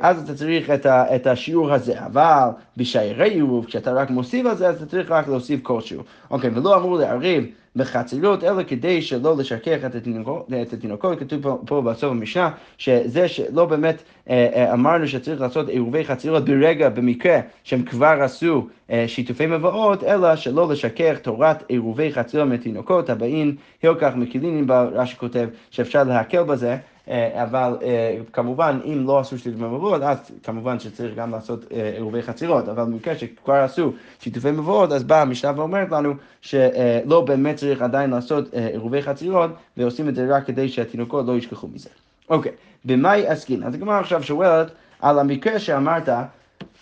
אז 0.00 0.22
אתה 0.22 0.34
צריך 0.34 0.70
את, 0.70 0.86
ה, 0.86 1.16
את 1.16 1.26
השיעור 1.26 1.72
הזה, 1.72 2.06
אבל 2.06 2.48
בשיירי 2.76 3.30
עירוב, 3.30 3.64
כשאתה 3.64 3.92
רק 3.92 4.10
מוסיף 4.10 4.46
על 4.46 4.56
זה, 4.56 4.68
אז 4.68 4.76
אתה 4.76 4.86
צריך 4.86 5.10
רק 5.10 5.28
להוסיף 5.28 5.60
כל 5.62 5.80
שיעור. 5.80 6.04
אוקיי, 6.30 6.50
ולא 6.54 6.76
אמור 6.76 6.98
לערב 6.98 7.44
בחצילות, 7.76 8.44
אלא 8.44 8.62
כדי 8.62 9.02
שלא 9.02 9.36
לשכך 9.38 9.78
את 9.86 9.94
התינוקות, 9.94 10.46
את 10.62 10.72
התינוקות 10.72 11.18
כתוב 11.18 11.42
פה, 11.42 11.58
פה 11.66 11.82
בסוף 11.82 12.10
המשנה, 12.10 12.50
שזה 12.78 13.28
שלא 13.28 13.64
באמת 13.64 14.02
אה, 14.30 14.48
אה, 14.54 14.72
אמרנו 14.72 15.08
שצריך 15.08 15.40
לעשות 15.40 15.68
עירובי 15.68 16.04
חצילות 16.04 16.44
ברגע, 16.44 16.88
במקרה 16.88 17.40
שהם 17.64 17.82
כבר 17.82 18.18
עשו 18.22 18.66
אה, 18.90 19.04
שיתופי 19.08 19.46
מבואות, 19.46 20.04
אלא 20.04 20.36
שלא 20.36 20.68
לשכך 20.68 21.18
תורת 21.22 21.62
עירובי 21.68 22.12
חצילות 22.12 22.48
מתינוקות 22.48 23.10
הבאים, 23.10 23.56
הילקח 23.82 24.12
מקילין, 24.16 24.66
רש"י 24.70 25.16
כותב 25.16 25.48
שאפשר 25.70 26.04
להקל 26.04 26.42
בזה. 26.42 26.76
אה, 27.10 27.42
אבל 27.42 27.76
אה, 27.82 28.16
כמובן, 28.32 28.80
אם 28.84 29.06
לא 29.06 29.18
עשו 29.18 29.38
שיתופי 29.38 29.64
מבואות, 29.64 30.02
אז 30.02 30.18
כמובן 30.42 30.78
שצריך 30.78 31.14
גם 31.14 31.30
לעשות 31.30 31.64
אה, 31.72 31.90
עירובי 31.94 32.22
חצירות, 32.22 32.68
אבל 32.68 32.84
במקרה 32.84 33.16
שכבר 33.16 33.54
עשו 33.54 33.92
שיתופי 34.20 34.50
מבואות, 34.50 34.92
אז 34.92 35.04
באה 35.04 35.22
המשנה 35.22 35.52
ואומרת 35.56 35.90
לנו 35.90 36.14
שלא 36.40 37.20
באמת 37.20 37.56
צריך 37.56 37.82
עדיין 37.82 38.10
לעשות 38.10 38.54
עירובי 38.54 39.02
חצירות, 39.02 39.50
ועושים 39.76 40.08
את 40.08 40.14
זה 40.14 40.36
רק 40.36 40.46
כדי 40.46 40.68
שהתינוקות 40.68 41.26
לא 41.26 41.36
ישכחו 41.36 41.68
מזה. 41.74 41.88
אוקיי, 42.30 42.52
במאי 42.84 43.26
עסקין? 43.26 43.62
אז 43.62 43.74
הגמרא 43.74 44.00
עכשיו 44.00 44.22
שואלת 44.22 44.70
על 45.00 45.18
המקרה 45.18 45.58
שאמרת 45.58 46.08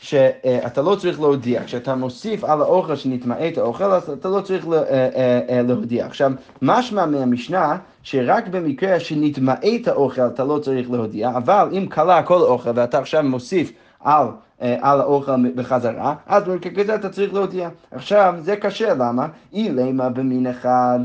שאתה 0.01 0.83
לא 0.83 0.95
צריך 0.95 1.21
להודיע. 1.21 1.65
כשאתה 1.65 1.95
מוסיף 1.95 2.45
על 2.45 2.61
האוכל 2.61 2.97
שנטמא 2.97 3.35
האוכל, 3.57 3.85
אז 3.85 4.11
אתה 4.11 4.29
לא 4.29 4.41
צריך 4.41 4.67
להודיע. 5.67 6.07
עכשיו, 6.07 6.33
משמע 6.63 7.07
מהמשנה, 7.07 7.77
שרק 8.11 8.49
במקרה 8.49 8.97
את 9.77 9.89
האוכל 9.89 10.27
אתה 10.27 10.45
לא 10.45 10.59
צריך 10.59 10.91
להודיע, 10.91 11.31
אבל 11.37 11.69
אם 11.73 11.87
כלה 11.87 12.23
כל 12.23 12.35
האוכל 12.39 12.71
ואתה 12.75 12.99
עכשיו 12.99 13.23
מוסיף 13.23 13.73
על... 14.01 14.27
על 14.61 15.01
האוכל 15.01 15.33
בחזרה, 15.55 16.15
אז 16.27 16.43
כזה 16.75 16.95
אתה 16.95 17.09
צריך 17.09 17.35
להודיע. 17.35 17.69
עכשיו, 17.91 18.35
זה 18.41 18.57
קשה, 18.57 18.95
למה? 18.95 19.27
אילמה 19.53 20.09
במין 20.09 20.47
אחד. 20.47 20.99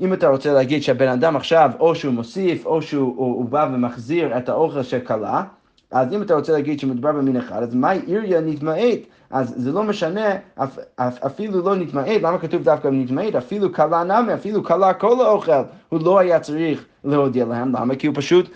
אם 0.00 0.12
אתה 0.12 0.28
רוצה 0.28 0.52
להגיד 0.52 0.82
שהבן 0.82 1.08
אדם 1.08 1.36
עכשיו, 1.36 1.70
או 1.80 1.94
שהוא 1.94 2.14
מוסיף, 2.14 2.66
או 2.66 2.82
שהוא 2.82 3.44
בא 3.44 3.68
ומחזיר 3.72 4.38
את 4.38 4.48
האוכל 4.48 4.82
שכלה, 4.82 5.42
אז 5.90 6.12
אם 6.12 6.22
אתה 6.22 6.34
רוצה 6.34 6.52
להגיד 6.52 6.80
שמדובר 6.80 7.12
במין 7.12 7.36
אחד, 7.36 7.62
אז 7.62 7.74
מהי 7.74 8.00
עיריה 8.06 8.40
נתמעט? 8.40 8.98
אז 9.30 9.54
זה 9.56 9.72
לא 9.72 9.82
משנה, 9.82 10.34
אפ, 10.54 10.78
אפ, 10.96 11.24
אפילו 11.24 11.62
לא 11.62 11.76
נתמעט, 11.76 12.06
למה 12.22 12.38
כתוב 12.38 12.62
דווקא 12.62 12.88
נתמעט? 12.88 13.34
אפילו 13.34 13.72
כלה 13.72 14.04
נמי, 14.04 14.34
אפילו 14.34 14.64
כלה 14.64 14.94
כל 14.94 15.20
האוכל, 15.20 15.52
הוא 15.88 16.00
לא 16.04 16.18
היה 16.18 16.40
צריך 16.40 16.84
להודיע 17.04 17.44
להם, 17.44 17.76
למה? 17.76 17.96
כי 17.96 18.06
הוא 18.06 18.14
פשוט, 18.16 18.50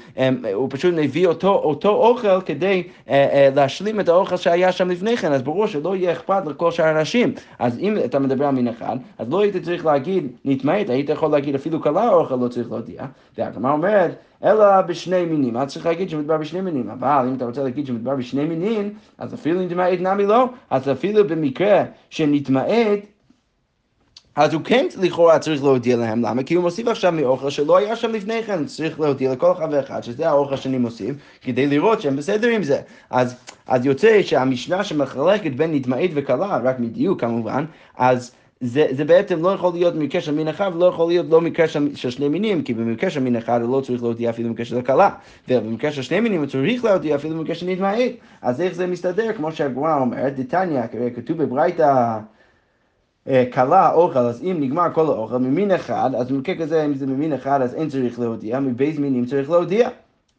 הוא 0.55 0.69
פשוט 0.71 0.95
מביא 0.97 1.27
אותו, 1.27 1.49
אותו 1.49 1.89
אוכל 1.89 2.41
כדי 2.41 2.83
אה, 3.09 3.15
אה, 3.15 3.49
להשלים 3.55 4.01
את 4.01 4.09
האוכל 4.09 4.37
שהיה 4.37 4.73
שם 4.73 4.91
לפני 4.91 5.17
כן, 5.17 5.33
אז 5.33 5.43
ברור 5.43 5.67
שלא 5.67 5.97
יהיה 5.97 6.13
אכפת 6.13 6.47
לכל 6.47 6.71
שאר 6.71 6.85
האנשים. 6.85 7.35
אז 7.59 7.79
אם 7.79 7.97
אתה 8.05 8.19
מדבר 8.19 8.45
על 8.45 8.55
מין 8.55 8.69
אחד, 8.69 8.97
אז 9.19 9.31
לא 9.31 9.43
היית 9.43 9.57
צריך 9.57 9.87
להגיד 9.87 10.29
נתמעט, 10.45 10.91
היית 10.91 11.09
יכול 11.09 11.31
להגיד 11.31 11.55
אפילו 11.55 11.83
כלה 11.83 12.03
האוכל 12.03 12.37
לא 12.37 12.49
צריך 12.49 12.71
להודיע. 12.71 13.03
והגמרא 13.39 13.73
אומרת, 13.73 14.15
אלא 14.45 14.81
בשני 14.81 15.25
מינים. 15.25 15.57
אז 15.57 15.69
צריך 15.69 15.87
להגיד 15.87 16.11
שמדובר 16.11 16.37
בשני 16.37 16.61
מינים, 16.61 16.91
אבל 16.91 17.27
אם 17.29 17.35
אתה 17.35 17.45
רוצה 17.45 17.63
להגיד 17.63 17.87
שמדובר 17.87 18.17
בשני 18.17 18.45
מינים, 18.45 18.95
אז 19.19 19.35
אפילו 19.35 19.63
נתמעט 19.63 20.01
נמי 20.01 20.27
לא, 20.27 20.49
אז 20.71 20.91
אפילו 20.91 21.29
במקרה 21.29 21.85
שנתמעט, 22.11 22.99
אז 24.37 24.55
הוא 24.55 24.63
כן 24.65 24.87
לכאורה 25.01 25.39
צריך 25.39 25.63
להודיע 25.63 25.97
להם, 25.97 26.23
למה? 26.23 26.43
כי 26.43 26.55
הוא 26.55 26.63
מוסיף 26.63 26.89
עכשיו 26.89 27.13
מאוכל 27.13 27.51
שלא 27.51 27.77
היה 27.77 27.97
שם 27.97 28.13
לפני 28.13 28.43
כן, 28.43 28.65
צריך 28.65 29.01
להודיע 29.01 29.33
לכל 29.33 29.53
אחד 29.53 29.69
ואחד 29.71 30.03
שזה 30.03 30.29
האוכל 30.29 30.57
שאני 30.57 30.79
מוסיף, 30.79 31.17
כדי 31.41 31.67
לראות 31.67 32.01
שהם 32.01 32.17
בסדר 32.17 32.49
עם 32.49 32.63
זה. 32.63 32.81
אז, 33.11 33.37
אז 33.67 33.87
יוצא 33.87 34.23
שהמשנה 34.23 34.85
שמחלקת 34.85 35.53
בין 35.53 35.75
נטמעית 35.75 36.11
וקלה, 36.15 36.61
רק 36.65 36.81
מדיוק 36.81 37.21
כמובן, 37.21 37.65
אז 37.97 38.33
זה, 38.63 38.87
זה 38.91 39.05
בעצם 39.05 39.43
לא 39.43 39.49
יכול 39.49 39.73
להיות 39.73 39.95
מקרה 39.95 40.21
של 40.21 40.35
מין 40.35 40.49
אחד 40.49 40.71
ולא 40.75 40.87
יכול 40.87 41.09
להיות 41.09 41.27
לא 41.31 41.41
מקרה 41.41 41.69
של, 41.69 41.95
של 41.95 42.11
שני 42.11 42.29
מינים, 42.29 42.63
כי 42.63 42.75
במקרה 42.75 43.11
של 43.11 43.21
מין 43.21 43.37
אחד 43.37 43.61
לא 43.63 43.81
צריך 43.81 44.03
להודיע 44.03 44.31
אפילו 44.31 44.49
במקרה 44.49 44.65
של 44.65 44.79
הכלה, 44.79 45.11
ובמקרה 45.49 45.93
של 45.93 46.03
שני 46.03 46.21
מינים 46.21 46.41
הוא 46.41 46.49
צריך 46.49 46.85
להודיע 46.85 47.17
אפילו 47.17 47.39
במקרה 47.39 47.55
של 47.55 47.67
נטמעית. 47.67 48.17
אז 48.43 48.61
איך 48.61 48.75
זה 48.75 48.87
מסתדר? 48.87 49.33
כמו 49.33 49.53
שהגמרא 49.53 50.01
אומרת, 50.01 50.37
דתניא, 50.37 50.83
כתוב 51.17 51.43
בברייתא 51.43 52.19
כלה 53.53 53.87
אה, 53.87 53.93
אוכל, 53.93 54.19
אז 54.19 54.43
אם 54.43 54.57
נגמר 54.61 54.93
כל 54.93 55.07
האוכל 55.07 55.39
ממין 55.39 55.71
אחד, 55.71 56.11
אז 56.15 56.33
במקרה 56.33 56.55
כזה, 56.55 56.85
אם 56.85 56.95
זה 56.95 57.07
ממין 57.07 57.33
אחד, 57.33 57.63
אז 57.63 57.75
אין 57.75 57.89
צריך 57.89 58.21
להודיע, 58.21 58.61
מבייז 58.61 58.99
מינים 58.99 59.25
צריך 59.25 59.51
להודיע. 59.51 59.89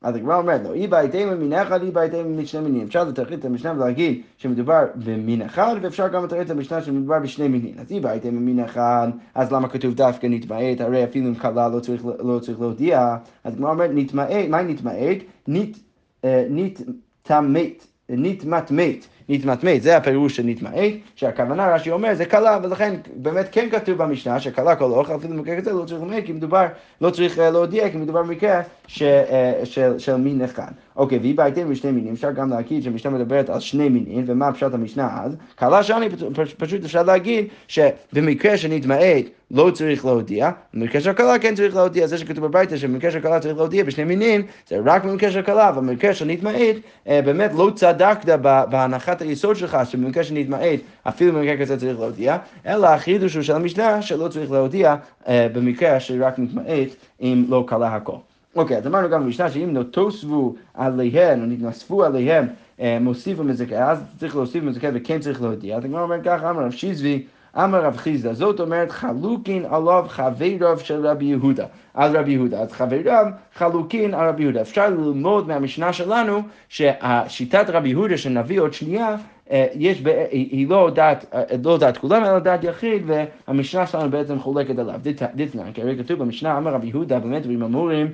אז 0.03 0.15
הגמרא 0.15 0.37
אומרת 0.37 0.61
לו, 0.63 0.73
אי 0.73 0.87
בעייתי 0.87 1.25
ממין 1.25 1.53
אחד, 1.53 1.83
אי 1.83 1.91
בעייתי 1.91 2.17
שני 2.45 2.61
מינים. 2.61 2.87
אפשר 2.87 3.03
לתרחיב 3.03 3.39
את 3.39 3.45
המשנה 3.45 3.73
ולהגיד 3.77 4.21
שמדובר 4.37 4.85
במין 4.95 5.41
אחד, 5.41 5.75
ואפשר 5.81 6.07
גם 6.07 6.23
לתרחיב 6.23 6.45
את 6.45 6.51
המשנה 6.51 6.81
שמדובר 6.81 7.19
בשני 7.19 7.47
מינים. 7.47 7.75
אז 7.79 7.91
אי 7.91 7.99
בעייתי 7.99 8.29
ממין 8.29 8.59
אחד, 8.59 9.07
אז 9.35 9.51
למה 9.51 9.69
כתוב 9.69 9.93
דווקא 9.93 10.27
נתמעט? 10.27 10.81
הרי 10.81 11.03
אפילו 11.03 11.29
אם 11.29 11.35
כלה 11.35 11.69
לא 11.69 11.79
צריך, 11.79 12.05
לא 12.19 12.39
צריך 12.39 12.59
להודיע. 12.59 13.15
אז 13.43 13.53
הגמרא 13.53 13.71
אומרת, 13.71 13.89
נתמעט, 13.93 14.29
מה 14.49 14.61
נתמעט? 14.61 14.95
נתמעט, 15.47 16.81
נתמעט. 17.29 17.85
נתמטמט, 18.09 19.05
זה 19.79 19.97
הפירוש 19.97 20.35
של 20.35 20.43
נתמעט, 20.45 20.73
שהכוונה 21.15 21.75
רש"י 21.75 21.91
אומר 21.91 22.13
זה 22.13 22.25
קלה, 22.25 22.59
ולכן 22.63 22.95
באמת 23.15 23.45
כן 23.51 23.69
כתוב 23.71 23.97
במשנה 23.97 24.39
שקלה 24.39 24.75
כל 24.75 24.83
אוכל, 24.83 25.15
אפילו 25.15 25.33
במקרה 25.33 25.57
כזה 25.57 25.73
לא 25.73 25.85
צריך 25.85 26.01
לומר, 26.01 26.21
כי 26.25 26.33
מדובר, 26.33 26.65
לא 27.01 27.09
צריך 27.09 27.39
אה, 27.39 27.49
להודיע, 27.49 27.89
כי 27.89 27.97
מדובר 27.97 28.23
במקרה 28.23 28.61
ש, 28.87 29.01
אה, 29.01 29.61
של, 29.63 29.99
של 29.99 30.15
מין 30.15 30.41
נחקן. 30.41 30.71
אוקיי, 30.95 31.17
והיא 31.17 31.35
בעייתים 31.35 31.69
בשני 31.69 31.91
מינים, 31.91 32.13
אפשר 32.13 32.31
גם 32.31 32.49
להגיד 32.49 32.83
שהמשנה 32.83 33.11
מדברת 33.11 33.49
על 33.49 33.59
שני 33.59 33.89
מינים, 33.89 34.23
ומה 34.27 34.53
פשט 34.53 34.73
המשנה 34.73 35.23
אז? 35.23 35.35
קלה 35.55 35.83
שאני 35.83 36.09
פשוט 36.57 36.83
אפשר 36.85 37.03
להגיד 37.03 37.45
שבמקרה 37.67 38.57
שנתמעט 38.57 39.25
לא 39.53 39.71
צריך 39.73 40.05
להודיע, 40.05 40.51
במקרה 40.73 41.01
של 41.01 41.13
קלה 41.13 41.39
כן 41.39 41.55
צריך 41.55 41.75
להודיע, 41.75 42.07
זה 42.07 42.17
שכתוב 42.17 42.45
בביתה 42.45 42.77
שבמקרה 42.77 43.11
של 43.11 43.19
קלה 43.19 43.39
צריך 43.39 43.57
להודיע 43.57 43.83
בשני 43.83 44.03
מינים, 44.03 44.41
זה 44.67 44.77
רק 44.85 45.05
במקרה 45.05 45.31
של 45.31 45.41
קלה, 45.41 45.69
אבל 45.69 45.81
במקרה 45.81 46.13
של 46.13 46.25
נתמעט, 46.25 46.75
אה, 47.07 47.21
באמת 47.25 47.51
לא 47.53 47.71
צדקת 47.75 48.39
בהנחת 48.69 49.21
היסוד 49.21 49.55
שלך, 49.55 49.77
שבמקרה 49.85 50.23
של 50.23 50.33
נתמעט, 50.33 50.79
אפילו 51.03 51.33
במקרה 51.33 51.57
כזה 51.57 51.79
צריך 51.79 51.99
להודיע, 51.99 52.37
אלא 52.65 52.87
החידוש 52.87 53.35
הוא 53.35 53.43
של 53.43 53.55
המשנה 53.55 54.01
שלא 54.01 54.27
צריך 54.27 54.51
להודיע 54.51 54.95
אה, 55.27 55.47
במקרה 55.53 55.99
שרק 55.99 56.39
נתמעט 56.39 56.89
אם 57.21 57.45
לא 57.49 57.63
קלה 57.67 57.95
הכל. 57.95 58.15
אוקיי, 58.55 58.77
אז 58.77 58.87
אמרנו 58.87 59.09
גם 59.09 59.23
במשנה 59.23 59.49
שאם 59.49 59.73
נתוספו 59.73 60.55
עליהם, 60.73 61.41
או 61.41 61.45
נתנוספו 61.45 62.03
עליהם, 62.03 62.47
אה, 62.79 62.97
מוסיף 63.01 63.39
ומזכה, 63.39 63.91
אז 63.91 63.99
צריך 64.19 64.35
להוסיף 64.35 64.63
ומזכה 64.63 64.87
וכן 64.93 65.19
צריך 65.19 65.41
להודיע. 65.41 65.77
אז 65.77 65.85
הגמרא 65.85 66.01
אומרת 66.01 66.23
ככה, 66.23 66.49
אמר 66.49 66.65
רב 66.65 66.71
שיזבי, 66.71 67.23
אמר 67.57 67.85
רב 67.85 67.97
חיסדא, 67.97 68.33
זאת 68.33 68.59
אומרת 68.59 68.91
חלוקין 68.91 69.65
עליו 69.65 70.05
חבריו 70.07 70.79
של 70.79 71.07
רבי 71.07 71.25
יהודה, 71.25 71.65
על 71.93 72.17
רבי 72.17 72.31
יהודה. 72.31 72.59
אז 72.59 72.71
חבריו 72.71 73.25
חלוקין 73.55 74.13
על 74.13 74.29
רבי 74.29 74.43
יהודה. 74.43 74.61
אפשר 74.61 74.89
ללמוד 74.89 75.47
מהמשנה 75.47 75.93
שלנו 75.93 76.41
שהשיטת 76.69 77.65
רבי 77.67 77.89
יהודה 77.89 78.17
שנביא 78.17 78.61
עוד 78.61 78.73
שנייה, 78.73 79.15
אה, 79.51 79.65
יש, 79.73 80.03
היא 80.31 80.67
לא 80.69 80.89
דעת, 80.95 81.25
אה, 81.33 81.43
לא 81.63 81.77
דעת 81.77 81.97
כולם, 81.97 82.23
אלא 82.25 82.39
דעת 82.39 82.63
יחיד, 82.63 83.03
והמשנה 83.47 83.87
שלנו 83.87 84.09
בעצם 84.09 84.39
חולקת 84.39 84.79
עליו. 84.79 84.99
דתנן, 85.35 85.71
הרי 85.77 85.97
כתוב 85.97 86.19
במשנה, 86.19 86.57
אמר 86.57 86.73
רבי 86.73 86.87
יהודה, 86.87 87.19
באמת 87.19 87.41
דברים 87.41 87.63
אמורים, 87.63 88.07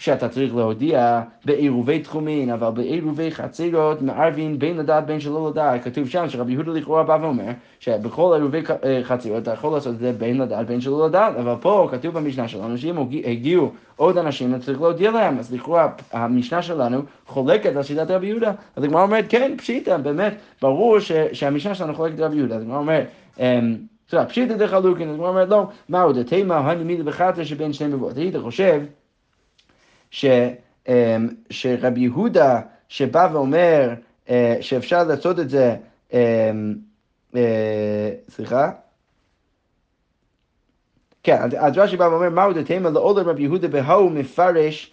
שאתה 0.00 0.28
צריך 0.28 0.54
להודיע 0.54 1.22
בעירובי 1.44 1.98
תחומין, 1.98 2.50
אבל 2.50 2.70
בעירובי 2.70 3.30
חצרות 3.30 4.02
מערבין 4.02 4.58
בין 4.58 4.76
לדעת 4.76 5.06
בין 5.06 5.20
שלא 5.20 5.50
לדעת. 5.50 5.84
כתוב 5.84 6.08
שם 6.08 6.28
שרבי 6.28 6.52
יהודה 6.52 6.72
לכאורה 6.72 7.02
בא 7.02 7.18
ואומר 7.22 7.50
שבכל 7.80 8.32
עירובי 8.36 8.62
אה, 8.84 9.00
חצרות 9.02 9.42
אתה 9.42 9.52
יכול 9.52 9.72
לעשות 9.72 9.94
את 9.94 9.98
זה 9.98 10.12
בין 10.12 10.38
לדעת 10.38 10.66
בין 10.66 10.80
שלא 10.80 11.06
לדעת, 11.06 11.36
אבל 11.36 11.54
פה 11.60 11.88
כתוב 11.90 12.18
במשנה 12.18 12.48
שלנו 12.48 12.78
שאם 12.78 12.96
הגיעו 13.24 13.70
עוד 13.96 14.18
אנשים, 14.18 14.54
אתה 14.54 14.64
צריך 14.64 14.80
להודיע 14.80 15.10
להם, 15.10 15.38
אז 15.38 15.54
לכאורה 15.54 15.88
המשנה 16.12 16.62
שלנו 16.62 17.02
חולקת 17.26 17.76
על 17.76 17.82
שיטת 17.82 18.10
רבי 18.10 18.26
יהודה. 18.26 18.52
אז 18.76 18.84
הגמרא 18.84 19.02
אומרת, 19.02 19.24
כן, 19.28 19.52
פשיטא, 19.58 19.96
באמת, 19.96 20.34
ברור 20.62 20.98
שהמשנה 21.32 21.74
שלנו 21.74 21.94
חולקת 21.94 22.18
על 22.18 22.24
רבי 22.24 22.36
יהודה. 22.36 22.56
אז 22.56 22.62
הגמרא 22.62 22.78
אומרת, 22.78 23.06
אמ, 23.40 23.76
פשיטא 24.28 24.56
דחלוקין, 24.56 25.08
אז 25.08 25.14
הגמרא 25.14 25.28
אומרת, 25.28 25.48
לא, 25.48 25.66
מהו 25.88 26.12
דתימה, 26.12 26.58
הנמיד 26.58 27.04
בחטא 27.04 27.44
שבין 27.44 27.72
שני 27.72 27.88
מבואות. 27.88 28.16
היית 28.16 28.36
חושב 28.36 28.80
ש, 30.10 30.24
אמ, 30.88 31.28
שרבי 31.50 32.00
יהודה 32.00 32.60
שבא 32.88 33.28
ואומר 33.32 33.94
אה, 34.30 34.56
שאפשר 34.60 35.04
לעשות 35.04 35.38
את 35.38 35.50
זה 35.50 35.76
אמ, 36.12 36.74
סליחה. 38.28 38.70
כן, 41.22 41.38
אז 41.58 41.78
רש"י 41.78 41.96
בא 41.96 42.04
ואומר, 42.04 42.30
מהו 42.30 42.52
דתימה 42.52 42.90
לעולם 42.90 43.28
רבי 43.28 43.42
יהודה 43.42 43.68
בהוא 43.68 44.10
מפרש, 44.10 44.92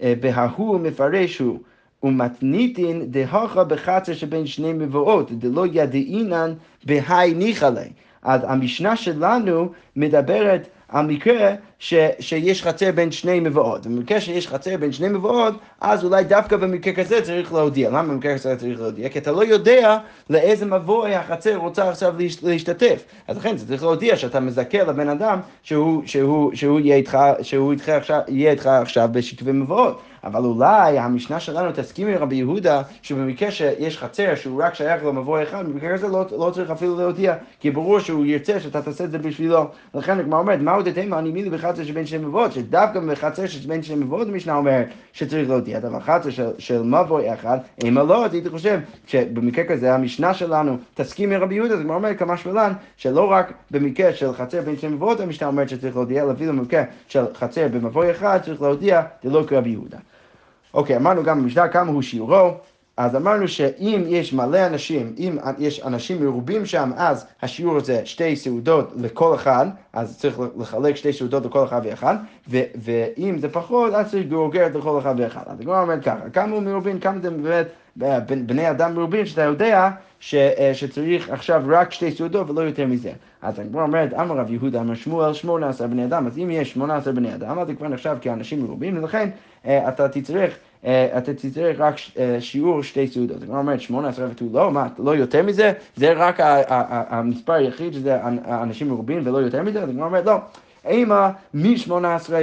בהוא 0.00 0.80
מפרש 0.80 1.38
הוא. 1.38 1.58
ומתניתין 2.02 3.10
דהכה 3.10 3.64
בחצר 3.64 4.14
שבין 4.14 4.46
שני 4.46 4.72
מבואות, 4.72 5.32
דלא 5.32 5.66
ידעינן 5.72 6.52
בהאי 6.84 7.34
ניחא 7.34 7.64
ליה. 7.64 7.88
אז 8.22 8.40
המשנה 8.44 8.96
שלנו 8.96 9.72
מדברת 9.96 10.68
על 10.88 11.06
מקרה 11.06 11.54
ש, 11.78 11.94
שיש 12.20 12.62
חצר 12.62 12.92
בין 12.92 13.12
שני 13.12 13.40
מבואות. 13.40 13.86
במקרה 13.86 14.20
שיש 14.20 14.48
חצר 14.48 14.76
בין 14.76 14.92
שני 14.92 15.08
מבואות, 15.08 15.54
אז 15.80 16.04
אולי 16.04 16.24
דווקא 16.24 16.56
במקרה 16.56 16.92
כזה 16.92 17.22
צריך 17.22 17.52
להודיע. 17.52 17.90
למה 17.90 18.02
במקרה 18.02 18.34
כזה 18.34 18.56
צריך 18.56 18.80
להודיע? 18.80 19.08
כי 19.08 19.18
אתה 19.18 19.32
לא 19.32 19.44
יודע 19.44 19.98
לאיזה 20.30 20.66
מבוא 20.66 21.06
החצר 21.06 21.56
רוצה 21.56 21.88
עכשיו 21.88 22.14
להשתתף. 22.42 23.04
אז 23.28 23.36
לכן 23.36 23.56
אתה 23.56 23.64
צריך 23.66 23.82
להודיע 23.82 24.16
שאתה 24.16 24.40
מזכה 24.40 24.82
לבן 24.82 25.08
אדם 25.08 25.40
שהוא, 25.62 26.02
שהוא, 26.06 26.50
שהוא, 26.54 26.80
יהיה, 26.80 26.96
איתך, 26.96 27.18
שהוא 27.42 27.72
איתך 27.72 27.88
עכשיו, 27.88 28.20
יהיה 28.28 28.50
איתך 28.50 28.66
עכשיו 28.66 29.08
בשיתופי 29.12 29.52
מבואות. 29.52 30.00
אבל 30.24 30.44
אולי 30.44 30.98
המשנה 30.98 31.40
שלנו 31.40 31.70
תסכים 31.74 32.08
עם 32.08 32.14
רבי 32.14 32.36
יהודה 32.36 32.82
שבמקרה 33.02 33.50
שיש 33.50 33.98
חצר 33.98 34.34
שהוא 34.34 34.62
רק 34.62 34.74
שייך 34.74 35.04
למבוא 35.04 35.42
אחד, 35.42 35.64
במקרה 35.68 35.94
הזה 35.94 36.08
לא, 36.08 36.24
לא 36.38 36.50
צריך 36.54 36.70
אפילו 36.70 36.96
להודיע, 36.96 37.34
כי 37.60 37.70
ברור 37.70 37.98
שהוא 37.98 38.26
ירצה 38.26 38.60
שאתה 38.60 38.82
תעשה 38.82 39.04
את 39.04 39.10
זה 39.10 39.18
בשבילו. 39.18 39.66
לכן 39.94 40.18
הגמרא 40.18 40.38
אומרת, 40.38 40.60
מהו 40.60 40.82
דתימה 40.82 41.18
אני 41.18 41.30
מילי 41.30 41.50
בחצר 41.68 41.84
שבין 41.84 42.06
שני 42.06 42.18
מבואות, 42.18 42.52
שדווקא 42.52 43.00
בחצר 43.00 43.46
שבין 43.46 43.82
שני 43.82 43.96
מבואות 43.96 44.28
המשנה 44.28 44.54
אומרת 44.54 44.86
שצריך 45.12 45.48
להודיע, 45.48 45.78
אבל 45.78 46.00
חצר 46.00 46.30
של, 46.30 46.50
של 46.58 46.82
מבוא 46.82 47.20
אחד, 47.34 47.58
אם 47.88 47.98
לא, 47.98 48.24
אז 48.24 48.32
הייתי 48.34 48.50
חושב 48.50 48.80
שבמקרה 49.06 49.64
כזה 49.64 49.94
המשנה 49.94 50.34
שלנו 50.34 50.76
תסכים 50.94 51.32
עם 51.32 51.42
רבי 51.42 51.54
יהודה, 51.54 51.74
אז 51.74 51.80
הגמרא 51.80 51.96
אומרת 51.96 52.18
כמה 52.18 52.36
שמלן, 52.36 52.72
שלא 52.96 53.30
רק 53.30 53.52
במקרה 53.70 54.12
של 54.12 54.32
חצר 54.32 54.60
בין 54.60 54.76
שני 54.76 54.90
מבואות 54.90 55.20
המשנה 55.20 55.48
אומרת 55.48 55.68
שצריך 55.68 55.96
להודיע, 55.96 56.22
אלא 56.22 56.32
אפילו 56.32 56.52
במקרה 56.52 56.82
של 57.08 57.24
חצר 57.34 57.68
במבוא 57.68 58.10
אחד 58.10 58.38
צריך 58.44 58.62
להודיע, 58.62 59.02
זה 59.22 59.30
לא 59.30 59.44
כרבי 59.46 59.70
יהודה. 59.70 59.98
אוקיי, 60.74 60.96
אמרנו 60.96 61.22
גם 61.22 61.42
במשנה 61.42 61.68
כמה 61.68 61.90
הוא 61.90 62.02
שיעורו, 62.02 62.54
אז 62.98 63.16
אמרנו 63.16 63.48
שאם 63.48 64.04
יש 64.06 64.32
מלא 64.32 64.66
אנשים, 64.66 65.14
אם 65.18 65.38
יש 65.58 65.80
אנשים 65.82 66.24
מרובים 66.24 66.66
שם, 66.66 66.90
אז 66.96 67.26
השיעור 67.42 67.80
זה 67.80 68.00
שתי 68.04 68.36
סעודות 68.36 68.92
לכל 68.96 69.34
אחד, 69.34 69.66
אז 69.92 70.18
צריך 70.18 70.40
לחלק 70.58 70.96
שתי 70.96 71.12
סעודות 71.12 71.46
לכל 71.46 71.64
אחד 71.64 71.80
ואחד, 71.84 72.16
ו- 72.48 72.62
ואם 72.82 73.38
זה 73.38 73.48
פחות, 73.48 73.94
אז 73.94 74.10
צריך 74.10 74.26
גרוגרת 74.26 74.74
לכל 74.74 74.98
אחד 74.98 75.14
ואחד. 75.18 75.42
אז 75.46 75.60
הגמרא 75.60 75.82
אומרת 75.82 76.04
ככה, 76.04 76.30
כמה 76.32 76.54
הוא 76.54 76.62
מרובים, 76.62 77.00
כמה 77.00 77.18
זה 77.22 77.30
באמת 77.96 78.46
בני 78.46 78.70
אדם 78.70 78.94
מרובים, 78.94 79.26
שאתה 79.26 79.42
יודע 79.42 79.90
ש- 80.20 80.34
שצריך 80.72 81.30
עכשיו 81.30 81.62
רק 81.68 81.92
שתי 81.92 82.10
סעודות 82.10 82.50
ולא 82.50 82.60
יותר 82.60 82.86
מזה. 82.86 83.12
אז 83.42 83.58
הגמרא 83.58 83.82
אומרת, 83.82 84.14
אמר 84.14 84.36
רב 84.36 84.50
יהודה, 84.50 84.80
אמר 84.80 84.94
שמואל, 84.94 85.32
שמונה 85.32 85.68
עשר 85.68 85.86
בני 85.86 86.04
אדם, 86.04 86.26
אז 86.26 86.38
אם 86.38 86.50
יש 86.50 86.72
שמונה 86.72 86.96
עשר 86.96 87.12
בני 87.12 87.34
אדם, 87.34 87.58
אז 87.58 87.66
זה 87.66 87.74
כבר 87.74 87.88
נחשב 87.88 88.16
כאנשים 88.20 88.62
מרובים, 88.62 88.98
ולכן 88.98 89.28
אה, 89.66 89.88
אתה 89.88 90.08
תצטרך, 90.08 90.50
אה, 90.50 90.67
אתה 90.84 91.34
תצטרך 91.34 91.80
רק 91.80 91.94
אה, 92.18 92.40
שיעור 92.40 92.82
שתי 92.82 93.08
סעודות. 93.08 93.42
הגמרא 93.42 93.58
אומרת, 93.58 93.80
שמונה 93.80 94.08
עשרה 94.08 94.26
ותו 94.30 94.44
לא, 94.52 94.70
מה, 94.70 94.86
לא 94.98 95.16
יותר 95.16 95.42
מזה? 95.42 95.72
זה 95.96 96.12
רק 96.12 96.36
המספר 96.40 97.52
היחיד 97.52 97.92
שזה 97.92 98.18
אנשים 98.46 98.88
מרובים 98.88 99.20
ולא 99.24 99.38
יותר 99.38 99.62
מזה? 99.62 99.82
אז 99.82 99.88
הגמרא 99.88 100.06
אומרת, 100.06 100.26
לא. 100.26 100.36
אימה 100.84 101.30
מ-18 101.54 101.92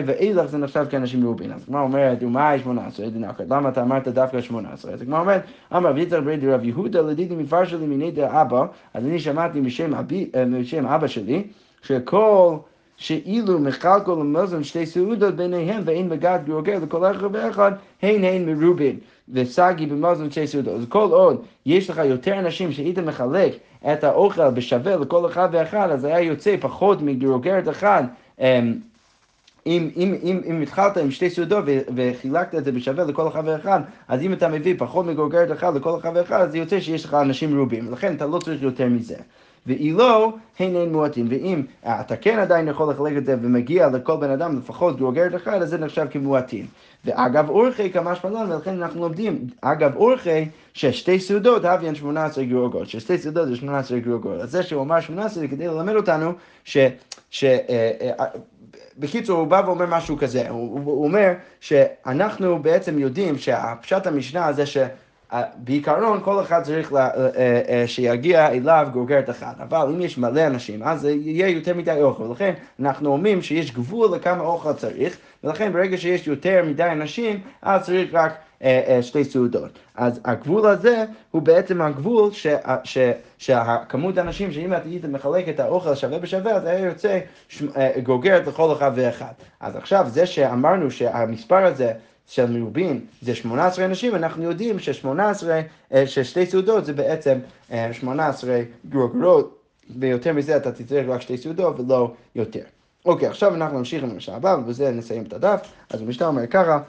ואילך 0.06 0.46
זה 0.46 0.58
נחשב 0.58 0.86
כאנשים 0.90 1.22
מרובים. 1.22 1.52
אז 1.52 1.64
הגמרא 1.68 1.82
אומרת, 1.82 2.24
ומאי 2.24 2.60
18? 2.60 3.06
למה 3.50 3.70
אתה 3.70 3.82
אמרת 3.82 4.08
דווקא 4.08 4.42
18? 4.42 4.94
אז 4.94 5.02
הגמרא 5.02 5.20
אומרת, 5.20 5.42
אמר 5.76 5.90
רבי 5.90 6.02
יצחק 6.02 6.20
ברי 6.24 6.38
דרב 6.38 6.64
יהודה, 6.64 7.02
לדידי 7.02 7.36
מפרש 7.36 7.74
לי 7.74 7.86
מיני 7.86 8.12
דאבא, 8.12 8.66
אז 8.94 9.06
אני 9.06 9.20
שמעתי 9.20 9.62
משם 9.62 10.86
אבא 10.86 11.08
שלי, 11.08 11.44
שכל... 11.82 12.56
שאילו 12.98 13.60
מחלקו 13.60 14.16
למזון 14.16 14.64
שתי 14.64 14.86
סעודות 14.86 15.36
ביניהם 15.36 15.82
ואין 15.86 16.10
מגד 16.10 16.40
גרוגר 16.46 16.80
לכל 16.80 17.12
אחד 17.12 17.28
ואחד, 17.32 17.72
הן 18.02 18.24
הן 18.24 18.46
מרובין 18.46 19.00
וסגי 19.30 19.86
במזון 19.86 20.32
שתי 20.32 20.48
סעודות. 20.48 20.74
אז 20.76 20.86
כל 20.90 21.08
עוד 21.12 21.42
יש 21.66 21.90
לך 21.90 22.02
יותר 22.06 22.40
אנשים 22.40 22.72
שהיית 22.72 23.00
מחלק 23.00 23.54
את 23.94 24.04
האוכל 24.04 24.50
בשווה 24.50 24.96
לכל 24.96 25.26
אחד 25.26 25.50
ואחד, 25.52 25.90
אז 25.92 26.04
היה 26.04 26.22
יוצא 26.22 26.56
פחות 26.60 27.02
מגרוגרת 27.02 27.70
אחד. 27.70 28.04
אמ, 28.40 28.74
אם, 29.68 29.90
אם, 29.96 30.16
אם, 30.24 30.42
אם 30.46 30.62
התחלת 30.62 30.98
עם 30.98 31.12
שתי 31.12 31.30
סעודות 31.30 31.66
וחילקת 31.96 32.56
את 32.56 32.66
זה 32.66 32.72
בשווה 32.72 33.04
לכל 33.04 33.28
אחד 33.28 33.44
ואחד, 33.46 33.82
אז 34.08 34.22
אם 34.22 34.34
אתה 34.34 34.48
מביא 34.48 34.76
פחות 34.78 35.06
מגורגרת 35.06 35.52
אחד 35.52 35.76
לכל 35.76 35.98
אחד 36.00 36.12
ואחד, 36.16 36.42
אז 36.42 36.52
זה 36.52 36.58
יוצא 36.58 36.80
שיש 36.80 37.06
לך 37.06 37.14
אנשים 37.14 37.56
מרובים, 37.56 37.88
ולכן 37.88 38.16
אתה 38.16 38.26
לא 38.26 38.40
צריך 38.40 38.62
יותר 38.62 38.90
מזה. 38.90 39.16
ואילו 39.66 40.32
הן 40.60 40.76
אין 40.76 40.92
מועטים. 40.92 41.28
ואם 41.30 41.62
אתה 41.86 42.16
כן 42.16 42.40
עדיין 42.40 42.68
יכול 42.68 42.90
לחלק 42.90 43.18
את 43.18 43.26
זה 43.26 43.36
ומגיע 43.42 43.88
לכל 43.88 44.18
בן 44.18 44.30
אדם 44.30 44.58
לפחות 44.58 44.98
גרוגרת 44.98 45.36
אחד, 45.36 45.62
אז 45.62 45.70
זה 45.70 45.78
נחשב 45.78 46.06
כמועטים. 46.12 46.66
ואגב 47.06 47.50
אורכי 47.50 47.92
כמה 47.92 48.16
שמלן, 48.16 48.52
ולכן 48.52 48.82
אנחנו 48.82 49.02
לומדים, 49.02 49.48
אגב 49.62 49.96
אורכי, 49.96 50.46
ששתי 50.74 51.20
סעודות 51.20 51.66
הביאן 51.66 51.96
18 51.96 52.44
גרוגות, 52.44 52.90
ששתי 52.90 53.18
סעודות 53.18 53.48
זה 53.48 53.56
18 53.56 54.00
גרוגות. 54.00 54.42
אז 54.42 54.52
זה 54.52 54.64
שהוא 54.64 54.82
אמר 54.82 55.00
18 55.00 55.40
זה 55.40 55.48
כדי 55.48 55.68
ללמד 55.68 55.96
אותנו 55.96 56.32
ש... 56.64 56.78
ש 57.30 57.44
אה, 57.44 57.92
אה, 58.20 58.26
בקיצור, 58.98 59.40
הוא 59.40 59.48
בא 59.48 59.62
ואומר 59.66 59.86
משהו 59.86 60.18
כזה, 60.18 60.50
הוא, 60.50 60.80
הוא 60.86 61.06
אומר 61.06 61.34
שאנחנו 61.60 62.60
בעצם 62.60 63.00
יודעים 63.00 63.38
שהפשט 63.38 64.08
המשנה 64.08 64.54
זה 64.54 64.66
ש... 64.66 64.78
בעיקרון 65.56 66.20
כל 66.24 66.42
אחד 66.42 66.64
צריך 66.64 66.94
לה, 66.94 67.08
אה, 67.08 67.62
אה, 67.70 67.84
שיגיע 67.88 68.48
אליו 68.48 68.88
גוגרת 68.94 69.30
אחת, 69.30 69.56
אבל 69.60 69.88
אם 69.90 70.02
יש 70.02 70.18
מלא 70.18 70.48
אנשים 70.48 70.84
אז 70.84 71.06
יהיה 71.06 71.48
יותר 71.48 71.74
מדי 71.74 72.02
אוכל, 72.02 72.24
לכן 72.32 72.54
אנחנו 72.80 73.10
אומרים 73.10 73.42
שיש 73.42 73.72
גבול 73.72 74.16
לכמה 74.16 74.44
אוכל 74.44 74.74
צריך, 74.74 75.18
ולכן 75.44 75.74
ברגע 75.74 75.98
שיש 75.98 76.28
יותר 76.28 76.64
מדי 76.68 76.84
אנשים 76.84 77.40
אז 77.62 77.86
צריך 77.86 78.10
רק 78.14 78.34
אה, 78.64 79.00
שתי 79.02 79.24
סעודות. 79.24 79.80
אז 79.96 80.20
הגבול 80.26 80.66
הזה 80.66 81.06
הוא 81.32 81.42
בעצם 81.42 81.82
הגבול 81.82 82.32
ש, 82.32 82.48
ש, 82.84 82.98
שהכמות 83.38 84.18
האנשים 84.18 84.52
שאם 84.52 84.74
את 84.74 84.86
היית 84.86 85.06
מחלק 85.06 85.50
את 85.50 85.60
האוכל 85.60 85.96
שווה 85.96 86.20
בשווה 86.20 86.52
אז 86.52 86.66
היה 86.66 86.80
יוצא 86.80 87.20
גוגרת 88.04 88.48
לכל 88.48 88.74
אחד 88.74 88.92
ואחד. 88.96 89.34
אז 89.60 89.76
עכשיו 89.76 90.06
זה 90.10 90.26
שאמרנו 90.26 90.92
שהמספר 90.92 91.66
הזה 91.66 91.92
של 92.28 92.52
מרובין 92.52 93.00
זה 93.22 93.36
18 93.36 93.86
אנשים, 93.86 94.16
אנחנו 94.16 94.44
יודעים 94.44 94.80
ש-18, 94.80 95.08
אה, 95.94 96.08
ששתי 96.08 96.46
סעודות 96.46 96.86
זה 96.86 96.94
בעצם 96.94 97.38
18 97.92 98.52
אה, 98.52 98.64
גרוגרות, 98.90 99.60
ויותר 100.00 100.34
מזה 100.34 100.58
אתה 100.58 100.72
תצטרך 100.72 101.08
רק 101.10 101.22
שתי 101.22 101.38
סעודות 101.38 101.80
ולא 101.80 102.14
יותר. 102.36 102.64
אוקיי, 103.06 103.28
עכשיו 103.28 103.56
אנחנו 103.56 103.78
נמשיך 103.78 104.04
עם 104.04 104.10
המשנה 104.10 104.36
הבאה, 104.36 104.60
ובזה 104.60 104.92
נסיים 104.92 105.24
את 105.24 105.34
הדף. 105.34 105.72
אז 105.90 106.02
המשנה 106.02 106.28
אומר 106.28 106.48
ככה, 106.48 106.80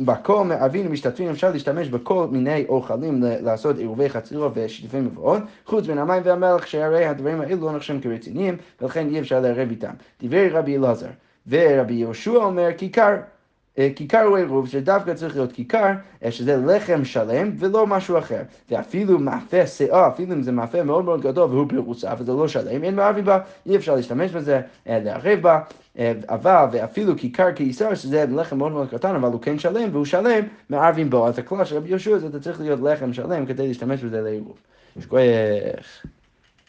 בכל 0.00 0.44
מערבים 0.44 0.86
ומשתתפים 0.86 1.30
אפשר 1.30 1.50
להשתמש 1.50 1.88
בכל 1.88 2.26
מיני 2.30 2.64
אוכלים 2.68 3.22
לעשות 3.22 3.78
עירובי 3.78 4.08
חצירו 4.08 4.50
ושיתופי 4.54 5.00
מבואות, 5.00 5.42
חוץ 5.66 5.88
מן 5.88 5.98
המים 5.98 6.22
והמלח, 6.24 6.66
שהרי 6.66 7.04
הדברים 7.04 7.40
האלו 7.40 7.66
לא 7.66 7.72
נחשבים 7.72 8.00
כרציניים, 8.00 8.56
ולכן 8.80 9.08
אי 9.08 9.20
אפשר 9.20 9.40
לערב 9.40 9.70
איתם. 9.70 9.92
דברי 10.22 10.48
רבי 10.48 10.76
אלעזר, 10.76 11.08
ורבי 11.48 11.94
יהושע 11.94 12.30
אומר 12.30 12.68
כיכר 12.78 13.16
כיכר 13.96 14.22
הוא 14.22 14.36
עירוב, 14.36 14.68
שדווקא 14.68 15.14
צריך 15.14 15.36
להיות 15.36 15.52
כיכר, 15.52 15.92
אה, 16.24 16.30
שזה 16.30 16.56
לחם 16.56 17.04
שלם 17.04 17.50
ולא 17.58 17.86
משהו 17.86 18.18
אחר. 18.18 18.42
ואפילו 18.70 19.18
מאפה 19.18 19.66
שאה, 19.66 20.08
אפילו 20.08 20.32
אם 20.32 20.42
זה 20.42 20.52
מאפה 20.52 20.82
מאוד 20.82 21.04
מאוד 21.04 21.22
גדול 21.22 21.50
והוא 21.50 21.68
פרוסה 21.68 22.12
וזה 22.18 22.32
לא 22.32 22.48
שלם, 22.48 22.84
אין 22.84 22.94
מערבים 22.94 23.24
בה, 23.24 23.38
אי 23.66 23.76
אפשר 23.76 23.94
להשתמש 23.94 24.30
בזה, 24.30 24.60
אה, 24.88 24.98
לערב 25.04 25.40
בה. 25.40 25.60
אבל 26.28 26.64
ואפילו 26.72 27.16
כיכר 27.16 27.52
קיסר, 27.52 27.94
שזה 27.94 28.24
לחם 28.30 28.58
מאוד 28.58 28.72
מאוד 28.72 28.88
קטן, 28.90 29.14
אבל 29.14 29.28
הוא 29.32 29.40
כן 29.40 29.58
שלם, 29.58 29.88
והוא 29.92 30.04
שלם, 30.04 30.44
מערבים 30.70 31.10
בו. 31.10 31.26
אז 31.26 31.38
הכלל 31.38 31.64
של 31.64 31.76
רבי 31.76 31.88
יהושע 31.88 32.18
זה 32.18 32.40
צריך 32.40 32.60
להיות 32.60 32.80
לחם 32.80 33.12
שלם 33.12 33.46
כדי 33.46 33.68
להשתמש 33.68 34.04
בזה 34.04 34.20
לעירוב. 34.20 34.58
שכוח. 35.00 35.18